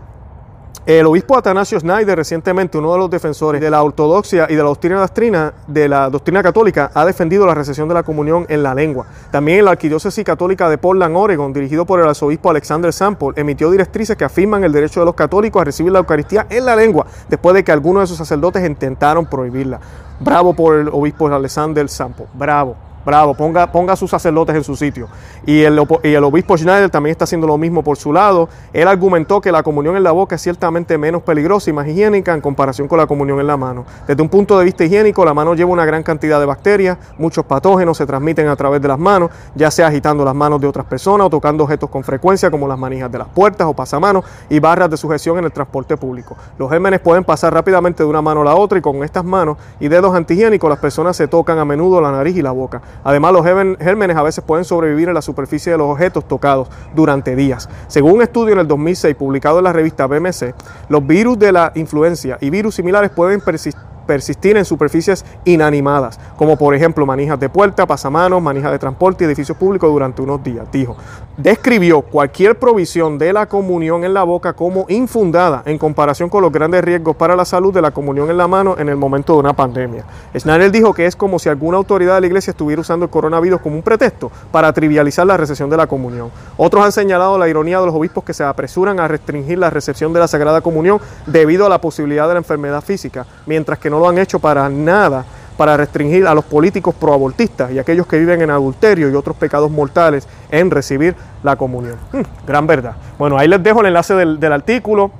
El 0.87 1.05
obispo 1.05 1.35
Atanasio 1.35 1.77
Schneider, 1.77 2.15
recientemente 2.15 2.77
uno 2.77 2.93
de 2.93 2.97
los 2.97 3.09
defensores 3.09 3.59
de 3.59 3.69
la 3.69 3.83
ortodoxia 3.83 4.47
y 4.49 4.55
de 4.55 4.63
la 4.63 4.69
doctrina 4.69 5.01
doctrina, 5.01 5.53
de 5.67 5.89
la 5.89 6.09
doctrina 6.09 6.41
católica, 6.41 6.91
ha 6.93 7.03
defendido 7.03 7.45
la 7.45 7.53
recesión 7.53 7.89
de 7.89 7.93
la 7.93 8.03
comunión 8.03 8.45
en 8.47 8.63
la 8.63 8.73
lengua. 8.73 9.05
También 9.29 9.65
la 9.65 9.71
Arquidiócesis 9.71 10.23
Católica 10.23 10.69
de 10.69 10.77
Portland, 10.77 11.13
Oregon, 11.17 11.51
dirigido 11.51 11.85
por 11.85 11.99
el 11.99 12.07
arzobispo 12.07 12.51
Alexander 12.51 12.93
Sample, 12.93 13.33
emitió 13.35 13.69
directrices 13.69 14.15
que 14.15 14.23
afirman 14.23 14.63
el 14.63 14.71
derecho 14.71 15.01
de 15.01 15.07
los 15.07 15.15
católicos 15.15 15.61
a 15.61 15.65
recibir 15.65 15.91
la 15.91 15.99
Eucaristía 15.99 16.47
en 16.49 16.63
la 16.63 16.77
lengua, 16.77 17.05
después 17.27 17.53
de 17.53 17.65
que 17.65 17.73
algunos 17.73 18.03
de 18.03 18.07
sus 18.07 18.17
sacerdotes 18.17 18.65
intentaron 18.65 19.25
prohibirla. 19.25 19.81
Bravo 20.21 20.53
por 20.53 20.77
el 20.77 20.87
obispo 20.87 21.27
Alexander 21.27 21.89
Sample, 21.89 22.27
bravo. 22.33 22.86
Bravo, 23.07 23.35
ponga, 23.35 23.71
ponga 23.71 23.93
a 23.93 23.95
sus 23.95 24.11
sacerdotes 24.11 24.53
en 24.53 24.65
su 24.65 24.75
sitio. 24.75 25.07
Y 25.45 25.61
el, 25.61 25.81
y 26.03 26.13
el 26.13 26.23
obispo 26.25 26.57
Schneider 26.57 26.89
también 26.89 27.11
está 27.11 27.23
haciendo 27.23 27.47
lo 27.47 27.57
mismo 27.57 27.81
por 27.81 27.95
su 27.95 28.11
lado. 28.11 28.49
Él 28.73 28.85
argumentó 28.85 29.39
que 29.39 29.49
la 29.49 29.63
comunión 29.63 29.95
en 29.95 30.03
la 30.03 30.11
boca 30.11 30.35
es 30.35 30.41
ciertamente 30.41 30.97
menos 30.97 31.21
peligrosa 31.21 31.69
y 31.69 31.73
más 31.73 31.87
higiénica 31.87 32.33
en 32.33 32.41
comparación 32.41 32.89
con 32.89 32.97
la 32.97 33.07
comunión 33.07 33.39
en 33.39 33.47
la 33.47 33.55
mano. 33.55 33.85
Desde 34.05 34.21
un 34.21 34.27
punto 34.27 34.59
de 34.59 34.65
vista 34.65 34.83
higiénico, 34.83 35.23
la 35.23 35.33
mano 35.33 35.55
lleva 35.55 35.71
una 35.71 35.85
gran 35.85 36.03
cantidad 36.03 36.37
de 36.37 36.45
bacterias, 36.45 36.97
muchos 37.17 37.45
patógenos 37.45 37.95
se 37.95 38.05
transmiten 38.05 38.49
a 38.49 38.57
través 38.57 38.81
de 38.81 38.89
las 38.89 38.99
manos, 38.99 39.31
ya 39.55 39.71
sea 39.71 39.87
agitando 39.87 40.25
las 40.25 40.35
manos 40.35 40.59
de 40.59 40.67
otras 40.67 40.85
personas 40.85 41.27
o 41.27 41.29
tocando 41.29 41.63
objetos 41.63 41.89
con 41.89 42.03
frecuencia 42.03 42.51
como 42.51 42.67
las 42.67 42.77
manijas 42.77 43.09
de 43.09 43.19
las 43.19 43.29
puertas 43.29 43.67
o 43.67 43.73
pasamanos 43.73 44.25
y 44.49 44.59
barras 44.59 44.89
de 44.89 44.97
sujeción 44.97 45.37
en 45.37 45.45
el 45.45 45.53
transporte 45.53 45.95
público. 45.95 46.35
Los 46.59 46.69
gérmenes 46.69 46.99
pueden 46.99 47.23
pasar 47.23 47.53
rápidamente 47.53 48.03
de 48.03 48.09
una 48.09 48.21
mano 48.21 48.41
a 48.41 48.43
la 48.43 48.55
otra 48.55 48.79
y 48.79 48.81
con 48.81 49.01
estas 49.01 49.23
manos 49.23 49.57
y 49.79 49.87
dedos 49.87 50.13
antihigiénicos 50.13 50.69
las 50.69 50.79
personas 50.79 51.15
se 51.15 51.29
tocan 51.29 51.57
a 51.57 51.63
menudo 51.63 52.01
la 52.01 52.11
nariz 52.11 52.35
y 52.35 52.41
la 52.41 52.51
boca. 52.51 52.81
Además, 53.03 53.33
los 53.33 53.45
gérmenes 53.45 54.17
a 54.17 54.23
veces 54.23 54.43
pueden 54.43 54.65
sobrevivir 54.65 55.07
en 55.07 55.13
la 55.13 55.21
superficie 55.21 55.71
de 55.71 55.77
los 55.77 55.89
objetos 55.89 56.27
tocados 56.27 56.69
durante 56.95 57.35
días. 57.35 57.69
Según 57.87 58.13
un 58.13 58.21
estudio 58.21 58.53
en 58.53 58.59
el 58.59 58.67
2006 58.67 59.15
publicado 59.15 59.59
en 59.59 59.63
la 59.63 59.73
revista 59.73 60.07
BMC, 60.07 60.53
los 60.89 61.05
virus 61.05 61.39
de 61.39 61.51
la 61.51 61.71
influencia 61.75 62.37
y 62.41 62.49
virus 62.49 62.75
similares 62.75 63.09
pueden 63.11 63.41
persistir 63.41 63.81
persistir 64.07 64.57
en 64.57 64.65
superficies 64.65 65.23
inanimadas, 65.45 66.19
como 66.37 66.57
por 66.57 66.73
ejemplo 66.73 67.05
manijas 67.05 67.39
de 67.39 67.49
puerta, 67.49 67.85
pasamanos, 67.85 68.41
manijas 68.41 68.71
de 68.71 68.79
transporte 68.79 69.23
y 69.23 69.27
edificios 69.27 69.57
públicos 69.57 69.91
durante 69.91 70.23
unos 70.23 70.43
días. 70.43 70.65
Dijo, 70.71 70.97
describió 71.37 72.01
cualquier 72.01 72.57
provisión 72.57 73.19
de 73.19 73.33
la 73.33 73.45
comunión 73.45 74.03
en 74.03 74.13
la 74.13 74.23
boca 74.23 74.53
como 74.53 74.85
infundada 74.89 75.61
en 75.65 75.77
comparación 75.77 76.29
con 76.29 76.41
los 76.41 76.51
grandes 76.51 76.83
riesgos 76.83 77.15
para 77.15 77.35
la 77.35 77.45
salud 77.45 77.73
de 77.73 77.81
la 77.81 77.91
comunión 77.91 78.31
en 78.31 78.37
la 78.37 78.47
mano 78.47 78.75
en 78.79 78.89
el 78.89 78.95
momento 78.95 79.33
de 79.33 79.39
una 79.39 79.53
pandemia. 79.53 80.05
Schneider 80.35 80.71
dijo 80.71 80.93
que 80.93 81.05
es 81.05 81.15
como 81.15 81.37
si 81.37 81.49
alguna 81.49 81.77
autoridad 81.77 82.15
de 82.15 82.21
la 82.21 82.27
iglesia 82.27 82.51
estuviera 82.51 82.81
usando 82.81 83.05
el 83.05 83.11
coronavirus 83.11 83.61
como 83.61 83.75
un 83.75 83.83
pretexto 83.83 84.31
para 84.51 84.73
trivializar 84.73 85.27
la 85.27 85.37
recepción 85.37 85.69
de 85.69 85.77
la 85.77 85.85
comunión. 85.85 86.31
Otros 86.55 86.83
han 86.83 86.91
señalado 86.91 87.37
la 87.37 87.47
ironía 87.47 87.79
de 87.79 87.85
los 87.85 87.95
obispos 87.95 88.23
que 88.23 88.33
se 88.33 88.43
apresuran 88.43 88.99
a 88.99 89.07
restringir 89.07 89.57
la 89.57 89.69
recepción 89.69 90.13
de 90.13 90.19
la 90.19 90.27
Sagrada 90.27 90.61
Comunión 90.61 90.99
debido 91.25 91.65
a 91.65 91.69
la 91.69 91.81
posibilidad 91.81 92.27
de 92.27 92.33
la 92.33 92.39
enfermedad 92.39 92.81
física, 92.81 93.25
mientras 93.45 93.79
que 93.79 93.89
no 93.89 93.96
lo 93.99 94.07
han 94.07 94.17
hecho 94.17 94.39
para 94.39 94.69
nada 94.69 95.25
para 95.57 95.75
restringir 95.75 96.27
a 96.27 96.35
los 96.35 96.45
políticos 96.45 96.93
proabortistas 96.95 97.71
y 97.71 97.79
aquellos 97.79 98.05
que 98.05 98.19
viven 98.19 98.41
en 98.41 98.51
adulterio 98.51 99.09
y 99.09 99.15
otros 99.15 99.35
pecados 99.35 99.71
mortales 99.71 100.27
en 100.51 100.69
recibir 100.69 101.15
la 101.43 101.55
comunión. 101.55 101.95
Hmm, 102.11 102.21
gran 102.45 102.67
verdad. 102.67 102.95
Bueno, 103.17 103.37
ahí 103.37 103.47
les 103.47 103.61
dejo 103.63 103.81
el 103.81 103.87
enlace 103.87 104.13
del, 104.13 104.53
artículo. 104.53 105.11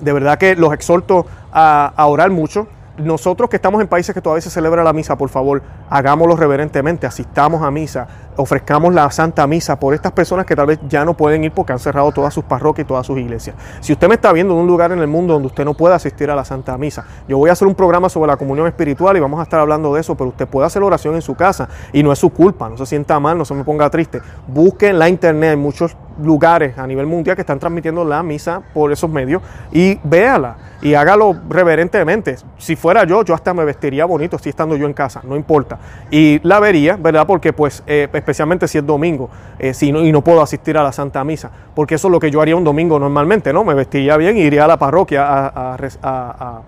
De 0.00 0.12
verdad 0.12 0.38
que 0.38 0.54
los 0.56 0.74
exhorto 0.74 1.26
a, 1.52 1.92
a 1.96 2.06
orar 2.06 2.30
mucho. 2.30 2.68
Nosotros 3.02 3.50
que 3.50 3.56
estamos 3.56 3.80
en 3.80 3.88
países 3.88 4.14
que 4.14 4.20
todavía 4.20 4.42
se 4.42 4.50
celebra 4.50 4.82
la 4.84 4.92
misa, 4.92 5.16
por 5.16 5.28
favor, 5.28 5.62
hagámoslo 5.90 6.36
reverentemente, 6.36 7.06
asistamos 7.06 7.62
a 7.62 7.70
misa, 7.70 8.08
ofrezcamos 8.36 8.94
la 8.94 9.10
Santa 9.10 9.46
Misa 9.46 9.78
por 9.78 9.94
estas 9.94 10.12
personas 10.12 10.46
que 10.46 10.56
tal 10.56 10.66
vez 10.66 10.78
ya 10.88 11.04
no 11.04 11.14
pueden 11.14 11.44
ir 11.44 11.52
porque 11.52 11.72
han 11.72 11.78
cerrado 11.78 12.12
todas 12.12 12.32
sus 12.32 12.44
parroquias 12.44 12.84
y 12.84 12.88
todas 12.88 13.06
sus 13.06 13.18
iglesias. 13.18 13.56
Si 13.80 13.92
usted 13.92 14.08
me 14.08 14.14
está 14.14 14.32
viendo 14.32 14.54
en 14.54 14.60
un 14.60 14.66
lugar 14.66 14.92
en 14.92 14.98
el 14.98 15.06
mundo 15.06 15.34
donde 15.34 15.48
usted 15.48 15.64
no 15.64 15.74
puede 15.74 15.94
asistir 15.94 16.30
a 16.30 16.36
la 16.36 16.44
Santa 16.44 16.76
Misa, 16.78 17.04
yo 17.28 17.38
voy 17.38 17.50
a 17.50 17.52
hacer 17.52 17.68
un 17.68 17.74
programa 17.74 18.08
sobre 18.08 18.28
la 18.28 18.36
comunión 18.36 18.66
espiritual 18.66 19.16
y 19.16 19.20
vamos 19.20 19.40
a 19.40 19.42
estar 19.42 19.60
hablando 19.60 19.94
de 19.94 20.00
eso, 20.00 20.14
pero 20.14 20.30
usted 20.30 20.46
puede 20.46 20.66
hacer 20.66 20.82
oración 20.82 21.14
en 21.14 21.22
su 21.22 21.34
casa 21.34 21.68
y 21.92 22.02
no 22.02 22.12
es 22.12 22.18
su 22.18 22.30
culpa, 22.30 22.68
no 22.68 22.76
se 22.76 22.86
sienta 22.86 23.18
mal, 23.20 23.36
no 23.36 23.44
se 23.44 23.54
me 23.54 23.64
ponga 23.64 23.90
triste. 23.90 24.20
Busque 24.46 24.88
en 24.88 24.98
la 24.98 25.08
internet, 25.08 25.50
hay 25.50 25.56
muchos 25.56 25.96
lugares 26.22 26.78
a 26.78 26.86
nivel 26.86 27.06
mundial 27.06 27.36
que 27.36 27.42
están 27.42 27.58
transmitiendo 27.58 28.04
la 28.04 28.22
misa 28.22 28.62
por 28.72 28.92
esos 28.92 29.10
medios 29.10 29.42
y 29.72 29.98
véala 30.04 30.56
y 30.80 30.94
hágalo 30.94 31.36
reverentemente. 31.48 32.36
Si 32.58 32.76
fuera 32.76 33.04
yo, 33.04 33.24
yo 33.24 33.34
hasta 33.34 33.54
me 33.54 33.64
vestiría 33.64 34.04
bonito 34.04 34.38
si 34.38 34.48
estando 34.48 34.76
yo 34.76 34.86
en 34.86 34.92
casa, 34.92 35.20
no 35.24 35.36
importa. 35.36 35.78
Y 36.10 36.40
la 36.42 36.58
vería, 36.60 36.96
¿verdad? 36.96 37.26
Porque 37.26 37.52
pues 37.52 37.82
eh, 37.86 38.08
especialmente 38.12 38.66
si 38.66 38.78
es 38.78 38.86
domingo 38.86 39.30
eh, 39.58 39.74
si 39.74 39.92
no, 39.92 40.00
y 40.00 40.10
no 40.10 40.22
puedo 40.22 40.42
asistir 40.42 40.76
a 40.76 40.82
la 40.82 40.92
Santa 40.92 41.22
Misa, 41.24 41.50
porque 41.74 41.94
eso 41.94 42.08
es 42.08 42.12
lo 42.12 42.20
que 42.20 42.30
yo 42.30 42.40
haría 42.40 42.56
un 42.56 42.64
domingo 42.64 42.98
normalmente, 42.98 43.52
¿no? 43.52 43.64
Me 43.64 43.74
vestiría 43.74 44.16
bien 44.16 44.36
y 44.36 44.40
iría 44.40 44.64
a 44.64 44.68
la 44.68 44.76
parroquia 44.76 45.24
a 45.26 45.76
a 46.02 46.60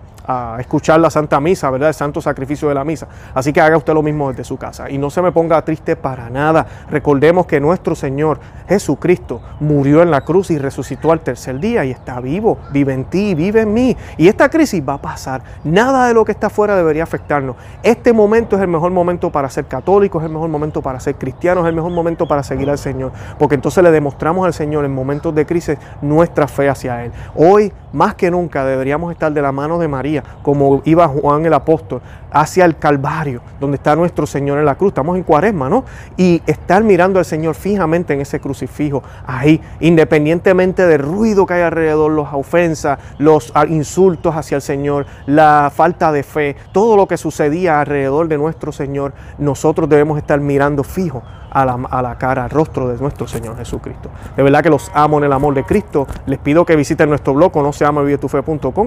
escuchar 0.59 0.99
la 0.99 1.09
Santa 1.09 1.39
Misa, 1.39 1.69
¿verdad? 1.69 1.89
El 1.89 1.95
santo 1.95 2.21
sacrificio 2.21 2.67
de 2.69 2.75
la 2.75 2.83
misa. 2.83 3.07
Así 3.33 3.53
que 3.53 3.61
haga 3.61 3.77
usted 3.77 3.93
lo 3.93 4.01
mismo 4.01 4.29
desde 4.29 4.43
su 4.43 4.57
casa 4.57 4.89
y 4.89 4.97
no 4.97 5.09
se 5.09 5.21
me 5.21 5.31
ponga 5.31 5.61
triste 5.63 5.95
para 5.95 6.29
nada. 6.29 6.65
Recordemos 6.89 7.45
que 7.45 7.59
nuestro 7.59 7.95
Señor 7.95 8.39
Jesucristo 8.67 9.41
murió 9.59 10.01
en 10.01 10.11
la 10.11 10.21
cruz 10.21 10.51
y 10.51 10.57
resucitó 10.57 11.11
al 11.11 11.21
tercer 11.21 11.59
día 11.59 11.85
y 11.85 11.91
está 11.91 12.19
vivo, 12.19 12.57
vive 12.71 12.93
en 12.93 13.05
ti, 13.05 13.35
vive 13.35 13.61
en 13.61 13.73
mí. 13.73 13.97
Y 14.17 14.27
esta 14.27 14.49
crisis 14.49 14.81
va 14.87 14.93
a 14.93 15.01
pasar. 15.01 15.41
Nada 15.63 16.07
de 16.07 16.13
lo 16.13 16.25
que 16.25 16.31
está 16.31 16.47
afuera 16.47 16.75
debería 16.75 17.03
afectarnos. 17.03 17.55
Este 17.83 18.13
momento 18.13 18.55
es 18.55 18.61
el 18.61 18.67
mejor 18.67 18.91
momento 18.91 19.31
para 19.31 19.49
ser 19.49 19.65
católicos, 19.65 20.21
es 20.21 20.27
el 20.27 20.33
mejor 20.33 20.49
momento 20.49 20.81
para 20.81 20.99
ser 20.99 21.15
cristianos, 21.15 21.63
es 21.63 21.69
el 21.69 21.75
mejor 21.75 21.91
momento 21.91 22.27
para 22.27 22.43
seguir 22.43 22.69
al 22.69 22.77
Señor, 22.77 23.11
porque 23.37 23.55
entonces 23.55 23.83
le 23.83 23.91
demostramos 23.91 24.45
al 24.45 24.53
Señor 24.53 24.85
en 24.85 24.93
momentos 24.93 25.33
de 25.33 25.45
crisis 25.45 25.77
nuestra 26.01 26.47
fe 26.47 26.69
hacia 26.69 27.05
Él. 27.05 27.11
Hoy, 27.35 27.71
más 27.95 28.15
que 28.15 28.29
nunca, 28.29 28.65
deberíamos 28.65 29.11
estar 29.11 29.31
de 29.31 29.41
la 29.41 29.51
mano 29.51 29.79
de 29.79 29.87
María 29.87 30.23
como 30.41 30.81
iba 30.85 31.07
Juan 31.07 31.45
el 31.45 31.53
apóstol, 31.53 32.01
hacia 32.31 32.65
el 32.65 32.77
Calvario, 32.77 33.41
donde 33.59 33.77
está 33.77 33.95
nuestro 33.95 34.27
Señor 34.27 34.59
en 34.59 34.65
la 34.65 34.75
cruz. 34.75 34.89
Estamos 34.89 35.15
en 35.15 35.23
cuaresma, 35.23 35.69
¿no? 35.69 35.85
Y 36.17 36.41
estar 36.45 36.83
mirando 36.83 37.17
al 37.17 37.25
Señor 37.25 37.55
fijamente 37.55 38.13
en 38.13 38.21
ese 38.21 38.39
crucifijo, 38.41 39.01
ahí, 39.25 39.61
independientemente 39.79 40.85
del 40.85 40.99
ruido 40.99 41.45
que 41.45 41.53
hay 41.53 41.61
alrededor, 41.61 42.11
las 42.11 42.33
ofensas, 42.33 42.99
los 43.17 43.53
insultos 43.69 44.35
hacia 44.35 44.57
el 44.57 44.61
Señor, 44.61 45.05
la 45.25 45.71
falta 45.73 46.11
de 46.11 46.23
fe, 46.23 46.55
todo 46.73 46.97
lo 46.97 47.07
que 47.07 47.17
sucedía 47.17 47.79
alrededor 47.79 48.27
de 48.27 48.37
nuestro 48.37 48.71
Señor, 48.73 49.13
nosotros 49.37 49.87
debemos 49.87 50.17
estar 50.17 50.39
mirando 50.41 50.83
fijo 50.83 51.23
a 51.55 52.01
la, 52.01 52.17
cara, 52.17 52.43
al 52.43 52.49
rostro 52.49 52.89
de 52.89 52.97
nuestro 52.97 53.27
Señor 53.27 53.55
Jesucristo. 53.55 54.09
De 54.35 54.43
verdad 54.43 54.61
que 54.61 54.69
los 54.69 54.91
amo 54.93 55.19
en 55.19 55.23
el 55.23 55.31
amor 55.31 55.53
de 55.53 55.63
Cristo. 55.63 56.05
Les 56.25 56.37
pido 56.37 56.65
que 56.65 56.75
visiten 56.75 57.07
nuestro 57.07 57.33
blog, 57.33 57.55
no 57.63 57.71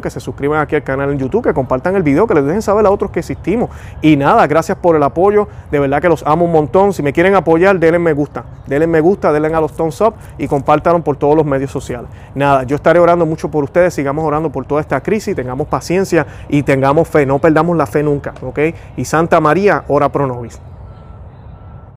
que 0.02 0.11
se 0.11 0.20
suscriban 0.20 0.61
aquí 0.61 0.74
al 0.76 0.82
canal 0.82 1.11
en 1.11 1.18
YouTube, 1.18 1.44
que 1.44 1.54
compartan 1.54 1.96
el 1.96 2.02
video, 2.02 2.26
que 2.26 2.34
les 2.34 2.44
dejen 2.44 2.62
saber 2.62 2.87
a 2.87 2.90
otros 2.90 3.11
que 3.11 3.20
existimos. 3.20 3.70
Y 4.02 4.16
nada, 4.16 4.46
gracias 4.46 4.78
por 4.78 4.96
el 4.96 5.02
apoyo. 5.02 5.48
De 5.70 5.78
verdad 5.78 6.00
que 6.00 6.08
los 6.08 6.22
amo 6.26 6.44
un 6.44 6.52
montón. 6.52 6.92
Si 6.92 7.02
me 7.02 7.12
quieren 7.12 7.34
apoyar, 7.34 7.78
denle 7.78 7.98
me 7.98 8.12
gusta. 8.12 8.44
Denle 8.66 8.87
me 8.87 9.00
gusta, 9.00 9.32
denle 9.32 9.54
a 9.54 9.61
los 9.61 9.72
thumbs 9.72 10.00
up 10.00 10.14
y 10.37 10.48
compártanlo 10.48 11.02
por 11.02 11.16
todos 11.16 11.37
los 11.37 11.44
medios 11.44 11.70
sociales. 11.70 12.11
Nada, 12.34 12.64
yo 12.64 12.76
estaré 12.76 12.98
orando 12.98 13.26
mucho 13.26 13.50
por 13.50 13.64
ustedes. 13.64 13.94
Sigamos 13.94 14.24
orando 14.24 14.50
por 14.50 14.64
toda 14.64 14.80
esta 14.80 15.00
crisis. 15.00 15.34
Tengamos 15.34 15.68
paciencia 15.68 16.26
y 16.48 16.62
tengamos 16.62 17.08
fe. 17.08 17.26
No 17.26 17.38
perdamos 17.38 17.76
la 17.76 17.87
fe 17.87 18.02
nunca. 18.02 18.34
¿Ok? 18.42 18.58
Y 18.96 19.04
Santa 19.04 19.40
María, 19.40 19.84
ora 19.88 20.08
pro 20.08 20.26
nobis. 20.26 20.61